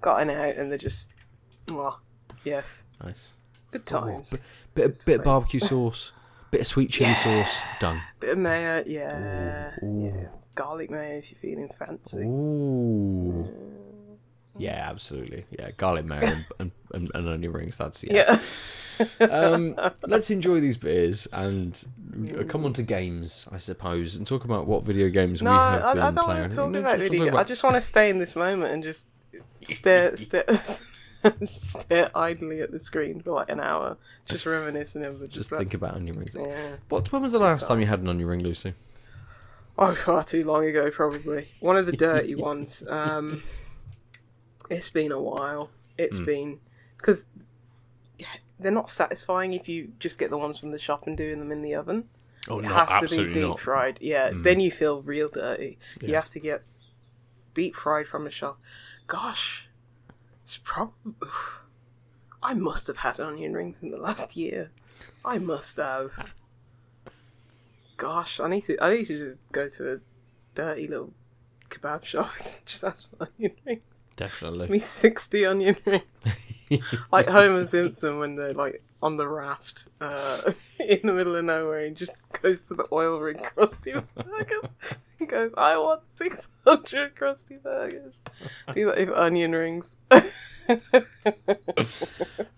[0.00, 1.14] Got it out and they're just,
[1.68, 2.00] well,
[2.42, 3.32] yes, Nice.
[3.70, 4.34] Good times.
[4.74, 6.12] Bit of, bit of barbecue sauce,
[6.50, 7.58] bit of sweet chili sauce.
[7.80, 8.00] Done.
[8.20, 10.12] Bit of mayo, yeah, Ooh.
[10.14, 10.28] yeah.
[10.54, 12.18] Garlic mayo if you're feeling fancy.
[12.18, 13.48] Ooh.
[14.58, 15.46] Yeah, absolutely.
[15.50, 17.78] Yeah, garlic mayo and, and, and, and onion rings.
[17.78, 18.38] That's yeah.
[18.38, 19.26] Yeah.
[19.26, 19.74] Um,
[20.06, 21.82] let's enjoy these beers and
[22.48, 25.82] come on to games, I suppose, and talk about what video games No, we have
[25.84, 26.40] I, been I don't playing.
[26.40, 27.30] want to talk about video.
[27.30, 29.06] talk I just want to stay in this moment and just
[29.64, 30.44] stare, stare,
[31.44, 35.50] stare idly at the screen for like an hour, just reminiscing of just just.
[35.50, 36.34] think about onion rings.
[36.38, 36.76] yeah.
[36.88, 37.10] What?
[37.12, 38.74] When was the last time you had an onion ring, Lucy?
[39.78, 41.48] Oh, far too long ago, probably.
[41.60, 42.84] One of the dirty ones.
[42.88, 43.42] Um,
[44.68, 45.70] it's been a while.
[45.98, 46.24] It's Hmm.
[46.24, 46.60] been
[46.96, 47.26] because
[48.58, 51.50] they're not satisfying if you just get the ones from the shop and doing them
[51.50, 52.08] in the oven.
[52.48, 53.60] Oh it no, has to be deep not.
[53.60, 53.98] Fried.
[54.00, 55.78] Yeah, then you feel real dirty.
[56.02, 56.62] You have to get
[57.54, 58.58] deep fried from a shop.
[59.06, 59.66] Gosh,
[60.50, 61.14] it's probably.
[62.42, 64.70] I must have had onion rings in the last year.
[65.24, 66.32] I must have.
[67.96, 68.82] Gosh, I need to.
[68.82, 70.00] I need to just go to a
[70.56, 71.12] dirty little
[71.70, 74.04] kebab shop and just ask for onion rings.
[74.16, 74.68] Definitely.
[74.68, 76.04] Me sixty onion rings.
[77.12, 81.84] like Homer Simpson when they're like on the raft uh, in the middle of nowhere
[81.86, 84.70] and just goes to the oil rig Krusty Burgers.
[85.18, 88.14] He goes, I want 600 Krusty Burgers.
[88.74, 89.96] Do that with onion rings.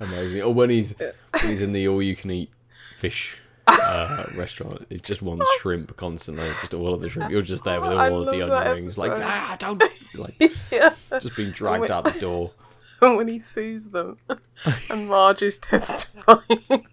[0.00, 0.42] Amazing.
[0.42, 1.12] Or when he's when
[1.46, 2.50] he's in the all you can eat
[2.96, 7.30] fish uh, restaurant, it's just one shrimp constantly, just all of the shrimp.
[7.30, 9.82] You're just there with all I of the onion rings, like ah, don't
[10.14, 10.34] like
[10.70, 10.94] yeah.
[11.12, 11.90] just being dragged wait.
[11.90, 12.52] out the door.
[12.98, 14.16] when he sues them
[14.88, 16.62] and Marge is testifying.
[16.68, 16.84] Saying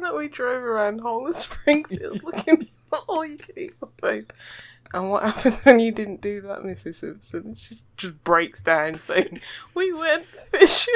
[0.00, 4.34] that we drove around whole of Springfield looking for all you can eat buffets.
[4.94, 6.94] And what happens when you didn't do that, Mrs.
[6.94, 7.56] Simpson?
[7.56, 9.40] She just, just breaks down saying,
[9.74, 10.94] We went fishing.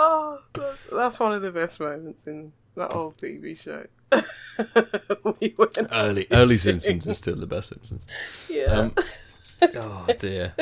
[0.00, 3.86] Oh, that's, that's one of the best moments in that old TV show.
[5.40, 6.58] we went Early early.
[6.66, 8.06] Simpsons is still the best Simpsons.
[8.48, 8.64] Yeah.
[8.64, 8.94] Um,
[9.74, 10.54] oh dear,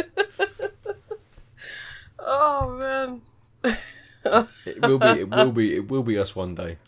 [2.18, 3.22] oh man.
[4.66, 6.78] it will be it will be it will be us one day.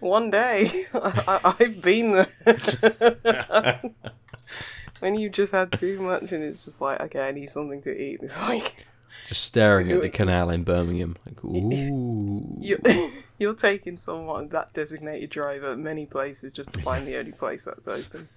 [0.00, 3.80] One day, I, I've been there.
[5.00, 7.90] when you just had too much, and it's just like, okay, I need something to
[7.94, 8.20] eat.
[8.22, 8.86] It's like
[9.26, 12.56] Just staring at the canal in Birmingham, like ooh.
[12.60, 12.78] you're,
[13.38, 17.88] you're taking someone that designated driver many places just to find the only place that's
[17.88, 18.28] open.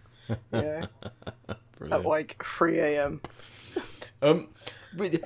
[0.52, 0.86] Yeah,
[1.92, 3.22] at like three a.m.
[4.22, 4.50] Um,
[4.94, 5.22] but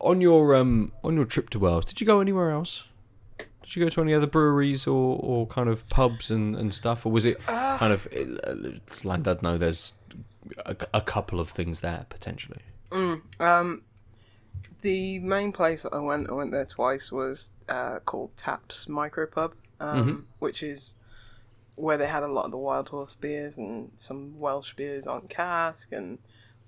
[0.00, 2.88] on your um on your trip to Wales, did you go anywhere else?
[3.38, 7.04] Did you go to any other breweries or, or kind of pubs and, and stuff,
[7.04, 9.42] or was it kind of uh, Landad?
[9.42, 9.92] know there's
[10.64, 12.60] a, a couple of things there potentially.
[12.92, 13.82] Um,
[14.82, 19.52] the main place that I went, I went there twice, was uh, called Taps Micropub,
[19.80, 20.96] um, which is
[21.76, 25.28] where they had a lot of the Wild Horse beers and some Welsh beers on
[25.28, 26.18] cask and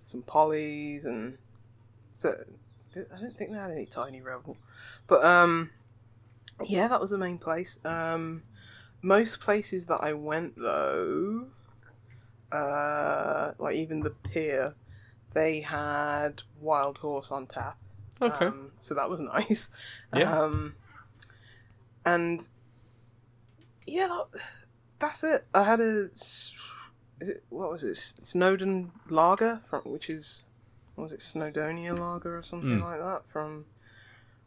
[0.03, 1.39] some Pollies and
[2.15, 2.35] so
[2.97, 4.57] I don't think they had any Tiny Rebel,
[5.07, 5.71] but um,
[6.65, 7.79] yeah, that was the main place.
[7.85, 8.43] Um,
[9.03, 11.47] most places that I went though,
[12.51, 14.75] uh, like even the pier,
[15.33, 17.79] they had Wild Horse on tap.
[18.21, 18.47] Okay.
[18.47, 19.71] Um, so that was nice.
[20.15, 20.41] Yeah.
[20.43, 20.75] Um,
[22.05, 22.49] and
[23.87, 24.41] yeah, that,
[24.99, 25.47] that's it.
[25.55, 26.09] I had a
[27.21, 27.91] it, what was it?
[27.93, 30.45] S- Snowdon Lager from which is
[30.95, 32.83] what was it Snowdonia Lager or something Mm.
[32.83, 33.67] like that from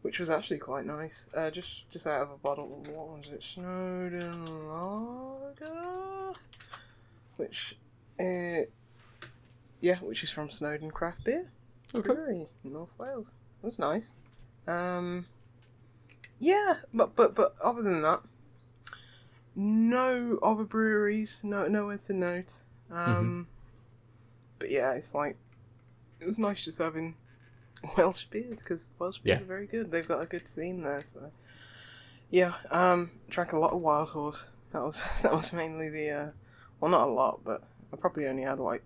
[0.02, 1.28] which was actually quite nice.
[1.36, 2.68] Uh, just just out of a bottle.
[2.68, 3.44] What was it?
[3.44, 6.34] Snowdon Lager,
[7.38, 7.78] which
[8.20, 8.66] uh,
[9.80, 11.52] yeah, which is from Snowdon Craft Beer
[11.94, 12.08] Okay.
[12.14, 13.28] brewery North Wales.
[13.62, 14.12] It was nice.
[14.68, 15.26] Um,
[16.40, 18.22] yeah, but but but other than that,
[19.56, 21.42] no other breweries.
[21.44, 22.54] No nowhere to note.
[22.92, 23.48] Um,
[24.60, 25.38] but yeah, it's like
[26.20, 27.16] it was nice just having
[27.98, 29.44] Welsh beers because Welsh beers Yeah.
[29.44, 29.92] are very good.
[29.92, 31.00] They've got a good scene there.
[31.02, 31.32] So
[32.30, 34.50] yeah, um, drank a lot of Wild Horse.
[34.74, 36.28] That was that was mainly the uh,
[36.80, 38.84] well, not a lot, but I probably only had like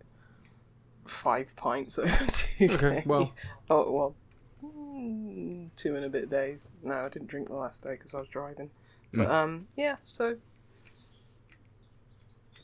[1.06, 3.04] five pints over two Okay, days.
[3.06, 3.32] well.
[3.70, 4.16] oh well,
[5.76, 6.72] two and a bit days.
[6.84, 8.70] No, I didn't drink the last day because I was driving.
[9.14, 9.32] But Mm.
[9.32, 9.96] um, yeah.
[10.06, 10.38] So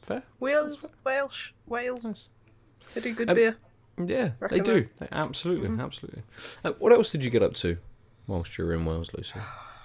[0.01, 0.23] Fair.
[0.39, 2.03] Wales, Wales, Wales.
[2.05, 2.27] Nice.
[2.93, 3.57] They do good Um, beer.
[4.03, 4.87] Yeah, they do.
[4.99, 6.23] They, absolutely, absolutely.
[6.63, 7.77] Uh, what else did you get up to
[8.25, 9.39] whilst you were in Wales, Lucy?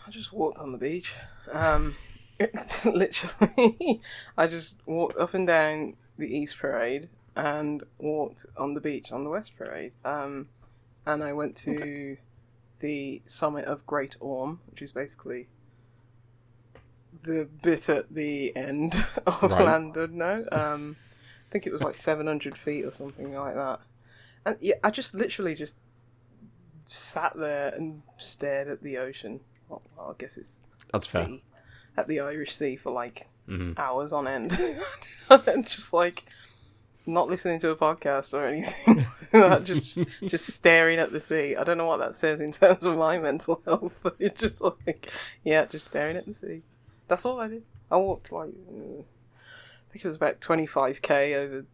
[0.07, 1.13] I just walked on the beach.
[1.53, 1.97] Um,
[2.85, 4.01] literally,
[4.39, 9.25] I just walked up and down the East Parade and walked on the beach on
[9.25, 9.93] the West Parade.
[10.05, 10.49] Um,
[11.05, 12.17] and I went to
[12.81, 15.49] the summit of Great Orme, which is basically
[17.23, 18.95] the bit at the end
[19.27, 19.67] of Right.
[19.67, 20.97] Llandudno, um,
[21.49, 23.81] I think it was like seven hundred feet or something like that.
[24.45, 25.77] And yeah, I just literally just
[26.87, 29.41] sat there and stared at the ocean.
[29.69, 30.61] Well, I guess it's
[30.93, 31.29] That's fair.
[31.97, 34.59] at the Irish Sea for like hmm hours on end,
[35.31, 36.25] and just like
[37.07, 39.07] not listening to a podcast or anything.
[39.65, 41.57] just, just just staring at the sea.
[41.57, 44.61] I don't know what that says in terms of my mental health, but it's just
[44.61, 45.11] like
[45.45, 46.63] yeah, just staring at the sea.
[47.09, 47.63] That's all I did.
[47.91, 51.65] I walked like uh, I think it was about twenty five k over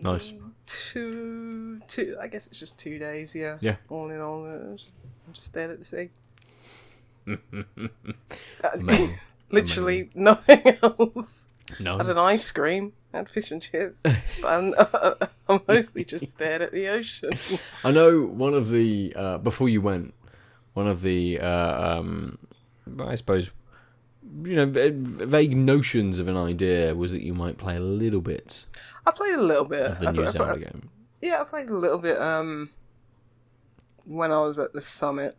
[0.00, 0.32] Nice.
[0.66, 2.16] two two.
[2.20, 3.34] I guess it's just two days.
[3.34, 3.58] Yeah.
[3.60, 3.76] Yeah.
[3.88, 4.90] All in all, uh, just-
[5.32, 6.10] just stared at the sea.
[8.74, 9.14] Amazing.
[9.50, 11.46] Literally nothing else.
[11.80, 11.96] No.
[11.98, 14.02] had an ice cream, had fish and chips.
[14.46, 15.14] and I
[15.68, 17.32] mostly just stared at the ocean.
[17.84, 20.14] I know one of the uh, before you went,
[20.74, 22.38] one of the uh, um,
[23.00, 23.50] I suppose
[24.44, 28.64] you know vague notions of an idea was that you might play a little bit
[29.06, 29.84] I played a little bit.
[29.90, 30.88] of the I, new I- I- Zelda game.
[31.20, 32.70] Yeah, I played a little bit um
[34.04, 35.36] when I was at the summit.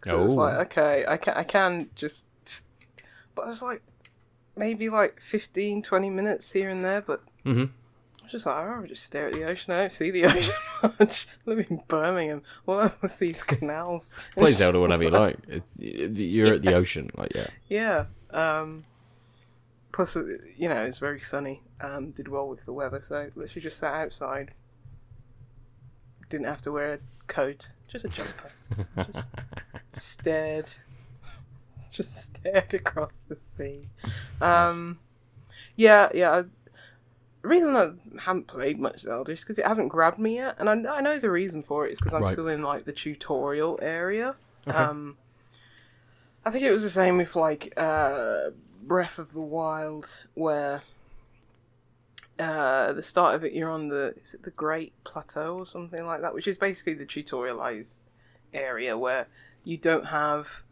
[0.00, 0.36] 'Cause It was Oh.
[0.36, 2.26] like, okay, I can I can just
[3.34, 3.82] but I was like
[4.60, 7.64] maybe like 15, 20 minutes here and there, but hmm
[8.20, 9.72] I was just like, I'd rather just stare at the ocean.
[9.74, 10.54] I don't see the ocean
[11.00, 11.26] much.
[11.26, 12.42] I live in Birmingham.
[12.68, 14.14] All I see is canals.
[14.36, 15.36] Play Zelda whenever you like.
[15.78, 17.48] You're at the ocean, like yeah.
[17.68, 18.04] Yeah.
[18.32, 18.84] Um,
[19.90, 21.62] plus, uh, you know, it's very sunny.
[21.80, 24.50] Um, did well with the weather, so literally just sat outside.
[26.28, 28.52] Didn't have to wear a coat, just a jumper.
[29.12, 29.28] just
[29.92, 30.74] stared.
[31.92, 33.88] Just stared across the sea.
[34.40, 34.98] Um,
[35.76, 36.42] yeah, yeah.
[37.42, 40.68] The reason I haven't played much Zelda is because it hasn't grabbed me yet, and
[40.86, 42.32] I, I know the reason for it is because I'm Right.
[42.32, 44.34] still in like the tutorial area.
[44.68, 44.76] Okay.
[44.76, 45.16] Um,
[46.44, 48.50] I think it was the same with like uh,
[48.82, 50.82] Breath of the Wild, where
[52.38, 55.66] uh, at the start of it you're on the is it the Great Plateau or
[55.66, 58.02] something like that, which is basically the tutorialized
[58.52, 59.26] area where
[59.64, 60.62] you don't have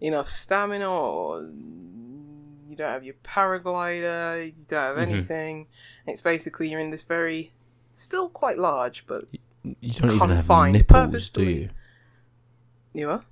[0.00, 5.10] enough stamina or you don't have your paraglider, you don't have Mhm.
[5.12, 5.66] anything.
[6.06, 7.52] It's basically you're in this very
[7.94, 9.24] still quite large, but
[9.80, 11.70] You don't even have Confined nipples, do you?
[12.94, 13.22] you are.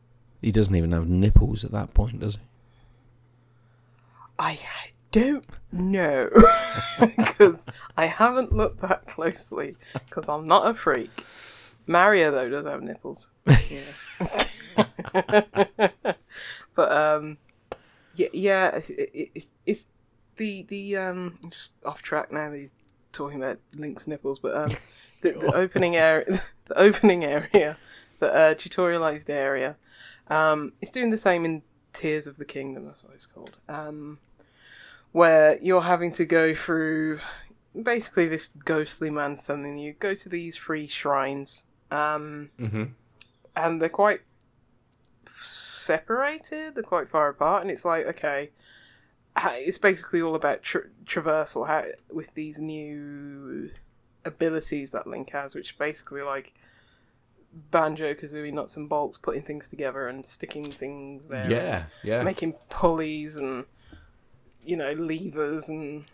[0.43, 2.41] He doesn't even have nipples at that point, does he?
[4.39, 4.59] I
[5.13, 6.29] don't know
[7.17, 11.25] because I haven't looked that closely because I'm not a freak.
[11.87, 13.31] Mario though does have nipples.
[13.71, 14.47] Yeah.
[16.75, 17.39] but um,
[18.15, 19.87] yeah, yeah, it, it, it, it's
[20.37, 21.39] the the um.
[21.43, 22.51] I'm just off track now.
[22.51, 22.71] That he's
[23.13, 24.71] talking about Link's nipples, but um,
[25.23, 27.77] the, the opening area, the opening area,
[28.19, 29.77] the uh, tutorialized area,
[30.29, 31.63] um, it's doing the same in
[31.93, 32.87] Tears of the Kingdom.
[32.87, 33.57] That's what it's called.
[33.69, 34.19] Um,
[35.13, 37.21] where you're having to go through
[37.83, 42.85] basically this ghostly man telling you go to these free shrines um, Mm-hmm.
[43.55, 44.21] and they're quite
[45.87, 48.51] separated they're quite far apart and it's like okay
[49.39, 53.71] it's basically all about tra- traversal how with these new
[54.25, 56.53] abilities that link has which basically like
[57.71, 62.23] banjo kazooie nuts and bolts putting things together and sticking things there Yeah, yeah.
[62.23, 63.65] making pulleys and
[64.63, 66.05] you know levers and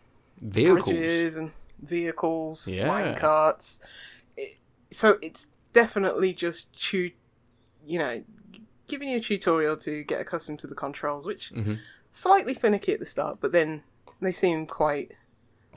[0.40, 0.85] Vehicles.
[0.85, 2.87] bridges and vehicles, Yeah.
[2.88, 3.80] mine carts.
[4.37, 4.56] It,
[4.90, 7.12] so it's definitely just tu-
[7.85, 8.22] you know,
[8.92, 11.78] giving you a tutorial to get accustomed to the controls, which Mhm.
[12.12, 13.83] slightly finicky at the start, but then
[14.20, 15.12] they seem quite.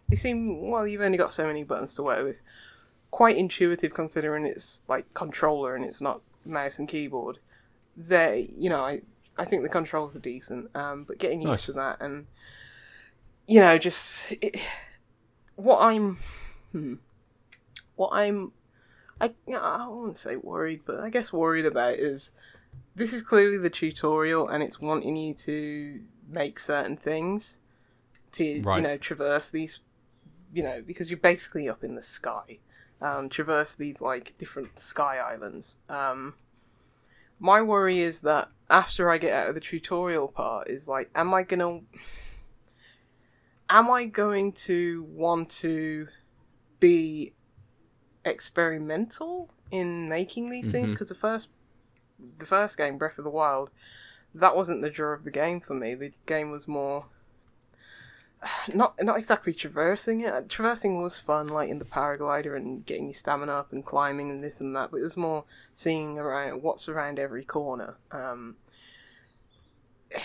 [0.09, 0.85] They seem well.
[0.85, 2.35] You've only got so many buttons to work with.
[3.09, 7.39] Quite intuitive considering it's like controller and it's not mouse and keyboard.
[7.97, 9.01] They, you know, I
[9.37, 11.65] I think the controls are decent, um, but getting used Nice.
[11.67, 12.27] to that and
[13.47, 14.59] you know, just it,
[15.55, 16.17] what I'm,
[16.71, 16.95] hmm,
[17.95, 18.51] what I'm,
[19.21, 22.31] I I won't say worried, but I guess worried about is
[22.95, 27.57] this is clearly the tutorial and it's wanting you to make certain things
[28.33, 28.77] to Right.
[28.77, 29.79] you know traverse these,
[30.53, 32.59] you know, because you're basically up in the sky,
[33.01, 35.77] um, traverse these like different sky islands.
[35.89, 36.35] Um,
[37.39, 41.33] my worry is that after I get out of the tutorial part, is like, am
[41.33, 41.81] I gonna
[43.69, 46.07] am I going to want to
[46.79, 47.33] be
[48.23, 50.89] experimental in making these things?
[50.89, 50.93] Mhm.
[50.93, 51.49] Because the first,
[52.37, 53.71] the first game, Breath of the Wild,
[54.33, 55.95] that wasn't the draw of the game for me.
[55.95, 57.05] The game was more
[58.73, 60.49] not not exactly traversing it.
[60.49, 64.43] Traversing was fun, like in the paraglider and getting your stamina up and climbing and
[64.43, 64.91] this and that.
[64.91, 67.95] But it was more seeing around what's around every corner.
[68.11, 68.55] Um,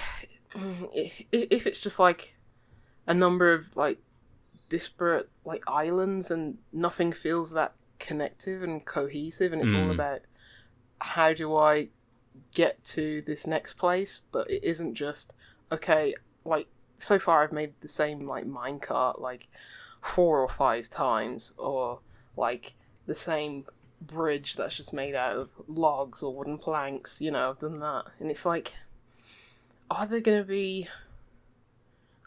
[0.54, 2.34] if if it's just like
[3.06, 3.98] a number of like
[4.68, 9.94] disparate like islands and nothing feels that connective and cohesive and it's all Mm.
[9.94, 10.20] about
[11.00, 11.88] how do I
[12.54, 14.22] get to this next place?
[14.32, 15.32] But it isn't just
[15.72, 16.66] okay like
[16.98, 19.48] so far I've made the same like minecart like
[20.02, 22.00] four or five times or
[22.36, 22.74] like
[23.06, 23.66] the same
[24.00, 28.04] bridge that's just made out of logs or wooden planks you know I've done that.
[28.18, 28.72] And it's like
[29.90, 30.88] are there going to be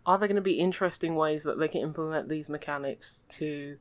[0.06, 3.78] are there going to be interesting ways that they can implement these mechanics to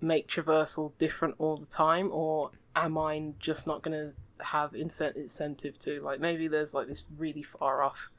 [0.00, 2.10] make traversal different all the time?
[2.12, 3.92] Or am i just not going
[4.38, 8.10] to have incent- incentive to like maybe there's like this really far off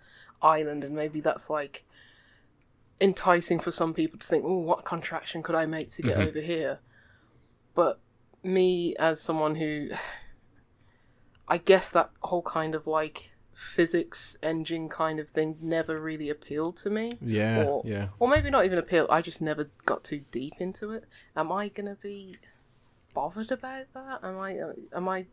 [0.42, 1.86] island and maybe that's like
[3.02, 6.28] enticing for some people to think, oh, what contraction could I make to get Mhm.
[6.28, 6.80] over here?
[7.74, 8.00] But
[8.44, 9.89] me, as someone who.
[11.48, 16.78] I guess that whole kind of like physics engine kind of thing never really appealed
[16.78, 17.12] to me.
[17.22, 18.10] Yeah, Or- yeah.
[18.20, 19.08] Or maybe not even appeal.
[19.10, 21.04] I just never got too deep into it.
[21.36, 22.36] Am I gonna be
[23.13, 24.19] bothered about that?
[24.23, 24.60] Am I?
[24.93, 25.26] Am I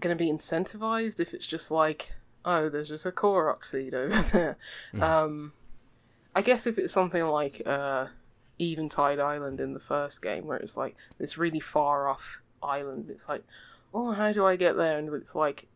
[0.00, 2.12] gonna be incentivized if it's just like,
[2.44, 4.22] oh, there's just a Korok seed over
[4.92, 5.02] there?
[5.02, 5.52] Um,
[6.34, 8.08] I guess if it's something like uh,
[8.60, 13.28] Eventide Island in the first game, where it's like this really far off island, it's
[13.28, 13.44] like,
[13.92, 14.98] oh, how do I get there?
[14.98, 15.66] And it's like,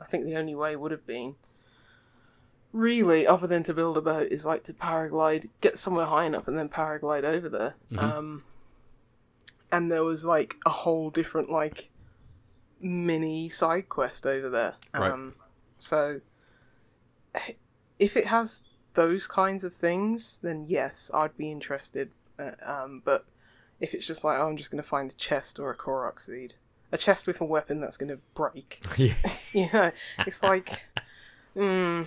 [0.00, 1.36] I think the only way would have been
[2.72, 6.48] really, other than to build a boat, is like to paraglide, get somewhere high enough,
[6.48, 7.74] and then paraglide over there.
[7.92, 8.02] Mhm.
[8.02, 8.44] Um,
[9.74, 11.90] and there was like a whole different like
[12.80, 14.74] mini side quest over there.
[14.92, 15.10] Right.
[15.10, 15.34] Um,
[15.80, 16.20] so
[17.98, 18.62] if it has
[18.94, 22.10] those kinds of things, then yes, I'd be interested.
[22.38, 23.24] Uh, um, but
[23.80, 26.20] if it's just like, oh, I'm just going to find a chest or a Korok
[26.20, 26.54] seed,
[26.92, 29.14] a chest with a weapon that's going to break, yeah.
[29.52, 30.84] you know, it's like,
[31.56, 32.06] mm,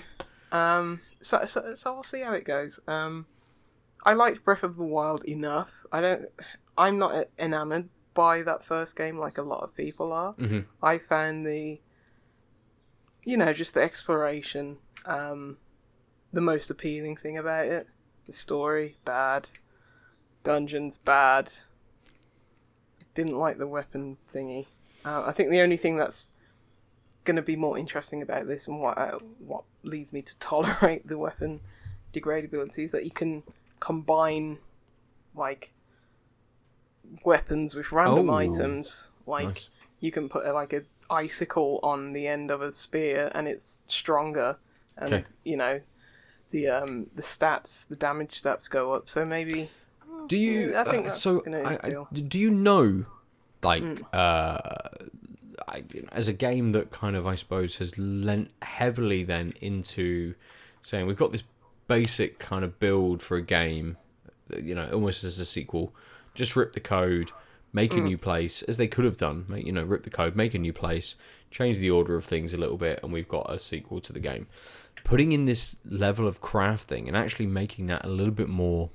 [0.53, 2.79] um, so, so so we'll see how it goes.
[2.87, 3.25] Um,
[4.03, 5.71] I liked Breath of the Wild enough.
[5.91, 6.29] I don't.
[6.77, 10.33] I'm not enamored by that first game like a lot of people are.
[10.33, 10.65] Mhm.
[10.81, 11.79] I found the,
[13.23, 15.57] you know, just the exploration, um,
[16.33, 17.87] the most appealing thing about it.
[18.25, 19.49] The story bad,
[20.43, 21.53] dungeons bad.
[23.13, 24.67] Didn't like the weapon thingy.
[25.05, 26.29] Uh, I think the only thing that's
[27.23, 31.07] going to be more interesting about this and what uh, what leads me to tolerate
[31.07, 31.61] the weapon
[32.13, 33.43] degradability is that you can
[33.79, 34.57] combine
[35.35, 35.71] like
[37.25, 38.33] weapons with random Oh.
[38.35, 39.09] items.
[39.25, 39.69] Like Nice.
[39.99, 43.81] you can put a, like a icicle on the end of a spear and it's
[43.87, 44.57] stronger,
[44.97, 45.25] and Okay.
[45.43, 45.81] you know
[46.51, 49.09] the um the stats, the damage stats go up.
[49.09, 49.69] So maybe
[50.27, 50.75] Do you?
[50.77, 51.43] I think uh, that's so.
[51.45, 53.05] I, I, do you know,
[53.63, 54.01] like, Mm.
[54.13, 54.57] uh,
[55.67, 59.51] I, you know, as a game that kind of, I suppose, has lent heavily then
[59.61, 60.35] into
[60.81, 61.43] saying we've got this
[61.87, 63.97] basic kind of build for a game,
[64.61, 65.93] you know, almost as a sequel.
[66.37, 67.31] Just rip the code,
[67.73, 67.97] make Mm.
[67.97, 69.45] a new place, as they could have done.
[69.49, 71.15] Make, you know, rip the code, make a new place,
[71.51, 74.19] change the order of things a little bit, and we've got a sequel to the
[74.21, 74.47] game.
[75.03, 78.89] Putting in this level of crafting and actually making that a little bit more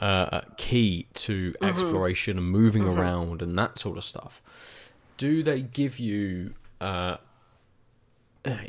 [0.00, 4.40] uh, key to exploration and moving around and that sort of stuff.
[5.18, 7.18] Do they give you, uh,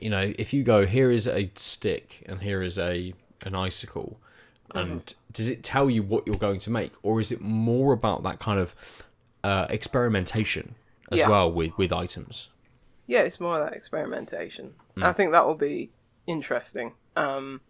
[0.01, 4.19] you know, if you go here is a stick and here is a an icicle,
[4.73, 8.23] and does it tell you what you're going to make, or is it more about
[8.23, 8.75] that kind of
[9.43, 10.75] uh, experimentation
[11.11, 11.29] as Yeah.
[11.29, 12.49] well with with items?
[13.07, 14.75] Yeah, it's more of that experimentation.
[14.95, 15.03] Mm.
[15.03, 15.91] I think that will be
[16.27, 17.61] interesting um,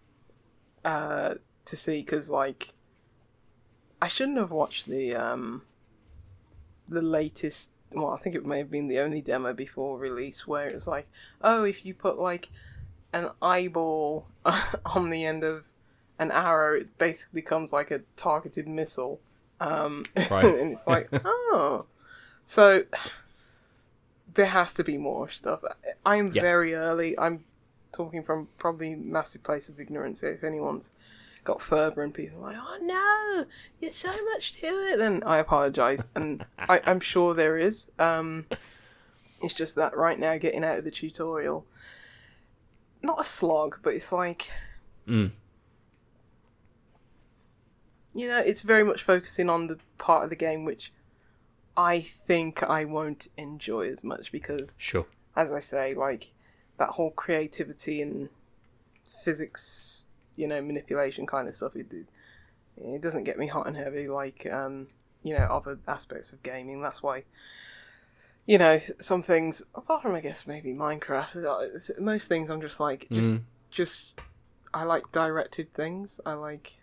[0.85, 1.35] uh,
[1.65, 2.73] to see because, like,
[4.01, 5.63] I shouldn't have watched the um,
[6.87, 7.71] the latest.
[7.93, 10.87] Well, I think it may have been the only demo before release where it was
[10.87, 11.07] like,
[11.41, 12.49] oh, if you put like
[13.13, 14.27] an eyeball
[14.85, 15.65] on the end of
[16.19, 19.19] an arrow, it basically becomes like a targeted missile.
[19.59, 20.45] Um, Right.
[20.45, 21.85] and it's like, oh,
[22.45, 22.83] so
[24.33, 25.61] there has to be more stuff.
[26.05, 26.41] I'm Yeah.
[26.41, 27.17] very early.
[27.19, 27.43] I'm
[27.91, 30.23] talking from probably massive place of ignorance.
[30.23, 30.89] If anyone's
[31.43, 33.45] got further and people are like, oh no,
[33.81, 37.89] there's so much to it, then I apologise, and I, I'm sure there is.
[37.99, 38.45] Um,
[39.41, 41.65] it's just that right now, getting out of the tutorial,
[43.01, 44.49] not a slog, but it's like
[45.07, 45.31] Mm.
[48.13, 50.91] You know, it's very much focusing on the part of the game which
[51.77, 55.05] I think I won't enjoy as much because, Sure.
[55.35, 56.31] as I say, like
[56.77, 58.29] that whole creativity and
[59.23, 61.75] physics, you know, manipulation kind of stuff.
[61.75, 62.07] It it-
[63.01, 64.87] doesn't get me hot and heavy like um,
[65.23, 66.81] you know other aspects of gaming.
[66.81, 67.23] That's why.
[68.47, 72.79] You know, some things, apart from I guess maybe Minecraft, uh, most things I'm just
[72.79, 73.41] like, just, Mm.
[73.69, 74.19] just,
[74.73, 76.19] I like directed things.
[76.25, 76.73] I like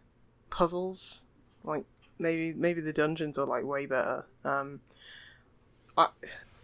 [0.51, 1.25] puzzles.
[1.69, 1.85] Like
[2.19, 4.25] maybe maybe the dungeons are like way better.
[4.45, 4.81] Um,
[5.97, 6.09] I,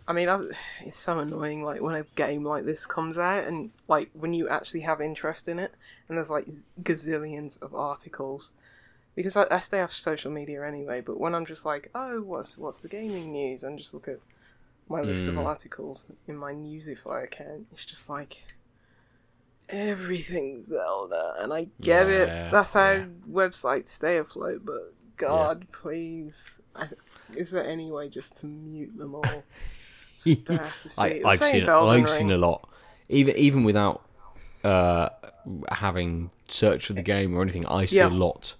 [0.08, 0.40] I mean, I,
[0.80, 1.62] it's so annoying.
[1.62, 5.46] Like when a game like this comes out, and like when you actually have interest
[5.48, 5.74] in it,
[6.08, 6.46] and there's like
[6.82, 8.50] gazillions of articles.
[9.14, 12.58] Because I, I stay off social media anyway, but when I'm just like, oh, what's
[12.58, 14.18] what's the gaming news, and just look at
[14.88, 15.46] my list of Mm.
[15.46, 18.42] articles in my Newsify account, it's just like
[19.68, 22.50] everything's Zelda, and I get Yeah, it.
[22.50, 23.06] That's how yeah.
[23.28, 24.62] websites stay afloat.
[24.64, 26.88] But God, please, I,
[27.36, 29.44] is there any way just to mute them all?
[30.16, 31.26] So I don't have to see I, it.
[31.26, 32.68] I've seen I've seen a lot,
[33.08, 34.02] even even without
[34.62, 35.08] uh,
[35.72, 38.08] having searched for the game or anything, I see Yeah.
[38.08, 38.54] a lot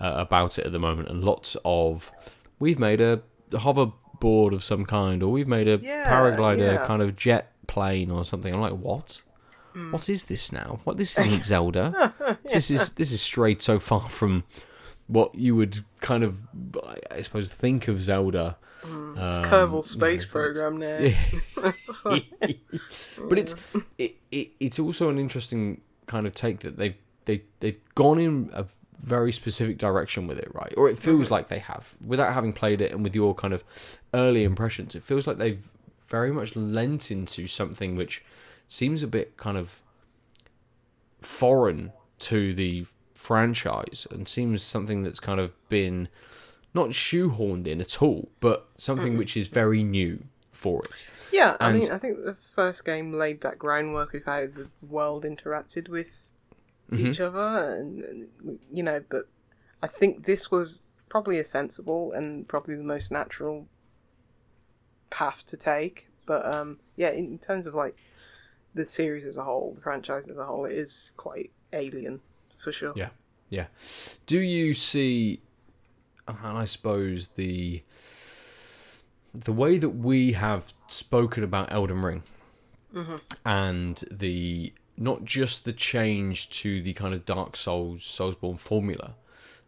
[0.00, 2.10] uh, about it at the moment, and lots of
[2.58, 3.22] we've made a
[3.52, 6.84] hoverboard of some kind, or we've made a Yeah, paraglider yeah.
[6.86, 8.52] kind of jet plane or something.
[8.52, 9.22] I'm like, what?
[9.72, 9.92] Hmm.
[9.92, 10.80] What is this now?
[10.84, 12.14] What this isn't Zelda.
[12.44, 14.44] This is this is strayed so far from
[15.06, 16.40] what you would kind of,
[17.10, 18.56] I suppose, think of Zelda.
[18.84, 20.98] Um, It's Kerbal Space Program now.
[20.98, 21.16] Yeah.
[23.28, 23.54] but it's
[23.96, 28.50] it, it, it's also an interesting kind of take that they've they they've gone in
[28.52, 28.66] a
[29.02, 30.74] very specific direction with it, right?
[30.76, 33.62] Or it feels like they have, without having played it and with your kind of
[34.12, 34.94] early impressions.
[34.94, 35.70] It feels like they've
[36.08, 38.24] very much lent into something which
[38.68, 39.82] seems a bit kind of
[41.20, 46.08] foreign to the franchise and seems something that's kind of been
[46.72, 51.04] not shoehorned in at all, but something which is very new for it.
[51.32, 55.24] Yeah, I mean, I think the first game laid that groundwork with how the world
[55.24, 56.12] interacted with
[56.90, 57.08] Mm-hmm.
[57.08, 59.28] each other, and, and you know, but
[59.82, 63.66] I think this was probably a sensible and probably the most natural
[65.10, 66.08] path to take.
[66.24, 67.94] But um, yeah, in terms of like
[68.74, 72.20] the series as a whole, the franchise as a whole, it is quite alien
[72.62, 72.92] for sure.
[72.96, 73.10] Yeah.
[73.50, 73.66] Yeah.
[74.26, 75.40] Do you see
[76.28, 77.82] and I suppose the
[79.34, 82.22] the way that we have spoken about Elden Ring
[83.44, 89.14] and the not just the change to the kind of Dark Souls Soulsborne formula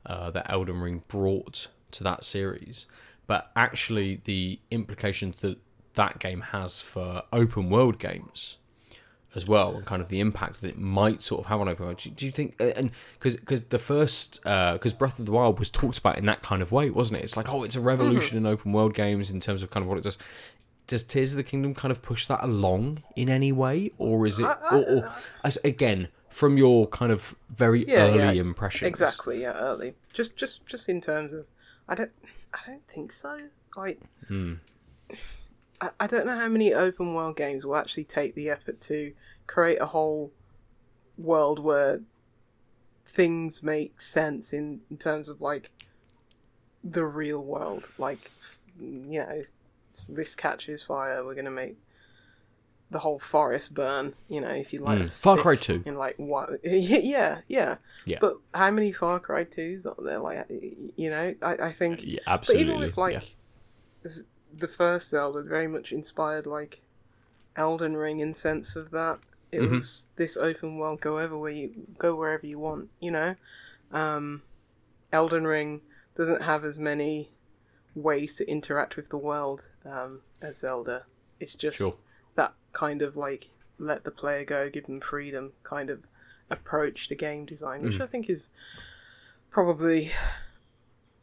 [0.07, 2.87] uh, that Elden Ring brought to that series,
[3.27, 5.59] but actually the implications that
[5.95, 8.57] that game has for open world games
[9.35, 11.87] as well, and kind of the impact that it might sort of have on open
[11.87, 11.99] world.
[11.99, 12.57] Do, do you think?
[12.61, 16.27] uh, And because because the first because Breath of the Wild was talked about in
[16.27, 17.25] that kind of way, wasn't it?
[17.25, 19.89] It's like oh, it's a revolution in open world games in terms of kind of
[19.89, 20.19] what it does.
[20.87, 24.41] Does Tears of the Kingdom kind of push that along in any way, or is
[24.41, 24.45] it?
[24.73, 25.13] or, or
[25.45, 29.95] as, again, from your kind of very Yeah, early yeah, impressions, Exactly, yeah, early.
[30.13, 31.47] Just, just, just in terms of,
[31.89, 32.11] I don't,
[32.53, 33.37] I don't think so.
[33.77, 34.01] Like,
[35.81, 39.13] I, I don't know how many open world games will actually take the effort to
[39.47, 40.33] create a whole
[41.19, 42.01] world where
[43.07, 45.71] things make sense in, in terms of like
[46.85, 47.89] the real world.
[47.99, 48.31] Like,
[48.81, 49.43] you know,
[50.09, 51.77] this catches fire, we're gonna make
[52.91, 54.15] the whole forest burn.
[54.29, 55.23] You know, if you like Mm.
[55.23, 55.83] Far Cry 2.
[55.87, 56.51] in like what?
[56.65, 57.77] Yeah, yeah.
[58.05, 58.19] Yeah.
[58.21, 60.19] But how many Far Cry twos are there?
[60.19, 60.47] Like,
[60.97, 62.01] you know, I, I think.
[62.05, 62.65] yeah, absolutely.
[62.65, 63.13] But even with like
[64.05, 64.11] yeah.
[64.61, 66.81] The first Zelda, very much inspired like
[67.57, 69.19] Elden Ring in sense of that
[69.53, 69.71] it Mhm.
[69.73, 72.89] was this open world, go ever where you go wherever you want.
[73.01, 73.37] You know,
[73.91, 74.43] um,
[75.13, 75.81] Elden Ring
[76.15, 77.31] doesn't have as many
[77.97, 81.05] ways to interact with the world um, as Zelda.
[81.41, 81.97] It's just Sure.
[82.37, 83.49] that kind of like
[83.79, 86.05] let the player go, give them freedom kind of
[86.49, 88.51] approach to game design, which I think is
[89.51, 90.13] probably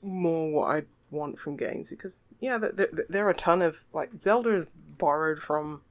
[0.02, 3.84] more what I want from games because yeah, there, there, there are a ton of
[3.94, 5.82] like Zelda is borrowed from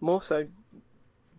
[0.00, 0.46] more so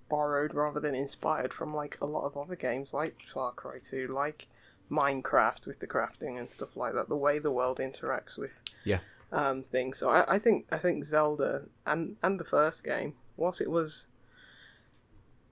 [0.09, 4.07] borrowed rather than inspired from like a lot of other games like Far Cry 2,
[4.07, 4.47] like
[4.91, 7.07] Minecraft with the crafting and stuff like that.
[7.07, 8.51] The way the world interacts with
[8.83, 8.99] Yeah.
[9.31, 9.97] um, things.
[9.99, 14.07] So I, I think I think Zelda and and the first game, whilst it was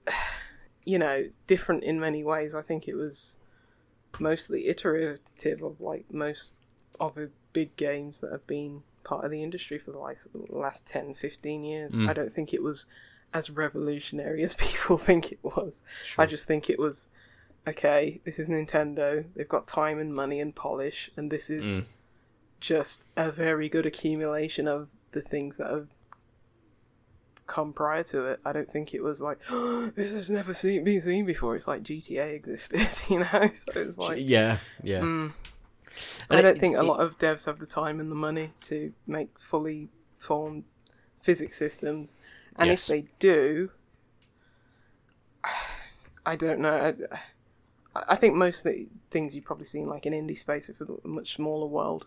[0.84, 3.38] you know different in many ways, I think it was
[4.18, 6.54] mostly iterative of like most
[6.98, 10.86] of the big games that have been part of the industry for the like, last
[10.86, 12.08] 10 15 years Mm.
[12.08, 12.86] i don't think it was
[13.32, 16.22] as revolutionary as people think it was Sure.
[16.22, 17.08] i just think it was
[17.66, 21.84] okay this is nintendo they've got time and money and polish and this is Mm.
[22.60, 25.88] just a very good accumulation of the things that have
[27.46, 29.38] come prior to it i don't think it was like
[29.96, 33.98] this has never seen, been seen before it's like gta existed you know so it's
[33.98, 35.00] like yeah, yeah.
[35.00, 35.32] Mm.
[36.28, 38.52] And I don't it- think a lot of devs have the time and the money
[38.62, 39.88] to make fully
[40.18, 40.64] formed
[41.22, 42.16] physics systems,
[42.56, 42.82] and Yes.
[42.82, 43.70] if they do,
[46.26, 46.94] I don't know.
[47.96, 50.88] I, I think most of the things you've probably seen, like in indie space, with
[50.88, 52.06] a much smaller world,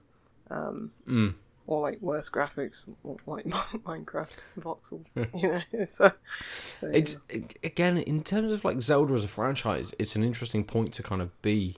[0.50, 1.34] um, Mm.
[1.68, 2.88] or like worse graphics,
[3.26, 3.46] like
[3.86, 4.30] Minecraft
[4.60, 5.14] voxels.
[5.42, 6.12] you know, so,
[6.52, 10.64] so It's it- again in terms of like Zelda as a franchise, it's an interesting
[10.64, 11.78] point to kind of be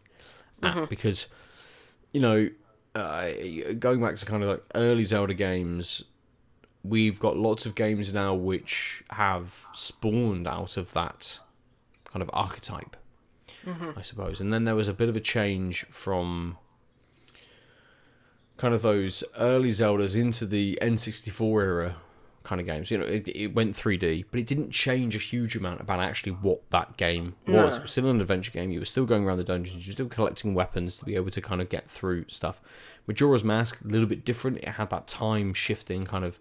[0.62, 1.28] at because
[2.16, 2.49] you know
[2.95, 3.28] uh,
[3.78, 6.05] going back to kind of like early Zelda games,
[6.82, 11.39] we've got lots of games now which have spawned out of that
[12.05, 12.95] kind of archetype,
[13.97, 14.39] I suppose.
[14.39, 16.57] And then there was a bit of a change from
[18.55, 21.95] kind of those early Zeldas into the N64 era
[22.45, 22.91] kind of games.
[22.91, 26.33] You know, it, it went 3D, but it didn't change a huge amount about actually
[26.33, 27.73] what that game was.
[27.73, 27.77] No.
[27.77, 28.71] It was still an adventure game.
[28.71, 29.85] You were still going around the dungeons.
[29.85, 32.61] You were still collecting weapons to be able to kind of get through stuff.
[33.07, 34.57] Majora's Mask, a little bit different.
[34.59, 36.39] It had that time shifting kind of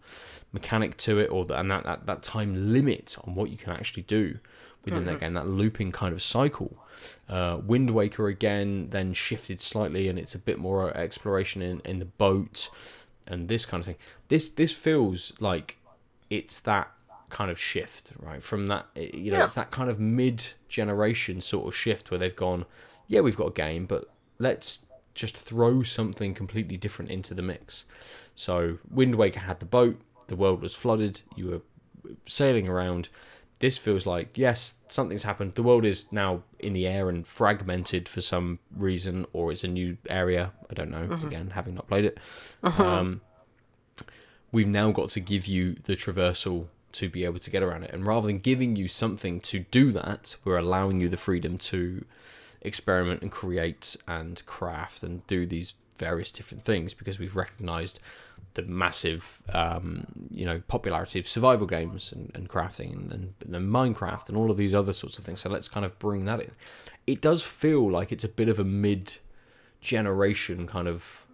[0.53, 3.73] mechanic to it, or the, and that, that, that time limit on what you can
[3.73, 4.39] actually do
[4.85, 6.77] within that game, that looping kind of cycle.
[7.29, 11.99] Uh, Wind Waker again then shifted slightly, and it's a bit more exploration in, in
[11.99, 12.71] the boat
[13.27, 13.97] and this kind of thing.
[14.29, 15.79] This this feels like
[16.31, 16.91] it's that
[17.31, 18.43] kind of shift, right?
[18.43, 19.45] From that, eh, you know, Yeah.
[19.45, 22.65] it's that kind of mid generation sort of shift where they've gone,
[23.09, 24.09] yeah, we've got a game, but
[24.39, 27.85] let's just throw something completely different into the mix.
[28.35, 31.61] So Wind Waker had the boat, the world was flooded, you were
[32.27, 33.09] sailing around.
[33.61, 35.55] This feels like yes, something's happened.
[35.55, 39.69] The world is now in the air and fragmented for some reason, or it's a
[39.69, 40.53] new area.
[40.69, 41.07] I don't know.
[41.07, 41.27] Mm-hmm.
[41.29, 42.19] Again, having not played it,
[42.63, 42.85] uh-huh.
[42.85, 43.21] um,
[44.55, 47.91] we've now got to give you the traversal to be able to get around it.
[47.93, 52.05] And rather than giving you something to do that, we're allowing you the freedom to
[52.63, 57.99] experiment and create and craft and do these various different things because we've recognized
[58.55, 64.29] the massive um, you know popularity of survival games and, and crafting and, and, minecraft
[64.29, 65.41] and all of these other sorts of things.
[65.41, 66.53] So let's kind of bring that in.
[67.09, 69.17] It does feel like it's a bit of a mid
[69.81, 71.27] generation kind of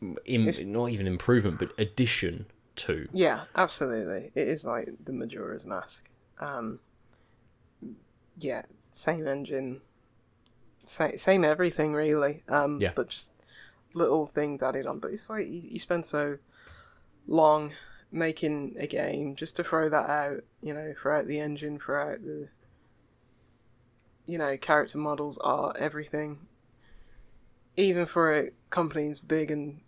[0.00, 2.46] Not even improvement but addition
[2.76, 4.30] to Yeah, absolutely.
[4.34, 6.08] It is like the Majora's Mask.
[6.38, 6.78] Um,
[8.38, 9.80] yeah, same engine,
[10.84, 12.44] same, same everything really.
[12.48, 12.92] Um, Yeah.
[12.94, 13.32] But just
[13.94, 15.00] little things added on.
[15.00, 16.38] But it's like you, you spend so
[17.26, 17.72] long
[18.10, 20.44] making a game just to throw that out.
[20.62, 22.48] You know, throw out the engine, throw out the.
[24.26, 26.46] You know, character models are everything.
[27.76, 29.80] Even for a company as big and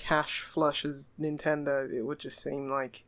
[0.00, 3.04] cash flush as Nintendo, it would just seem like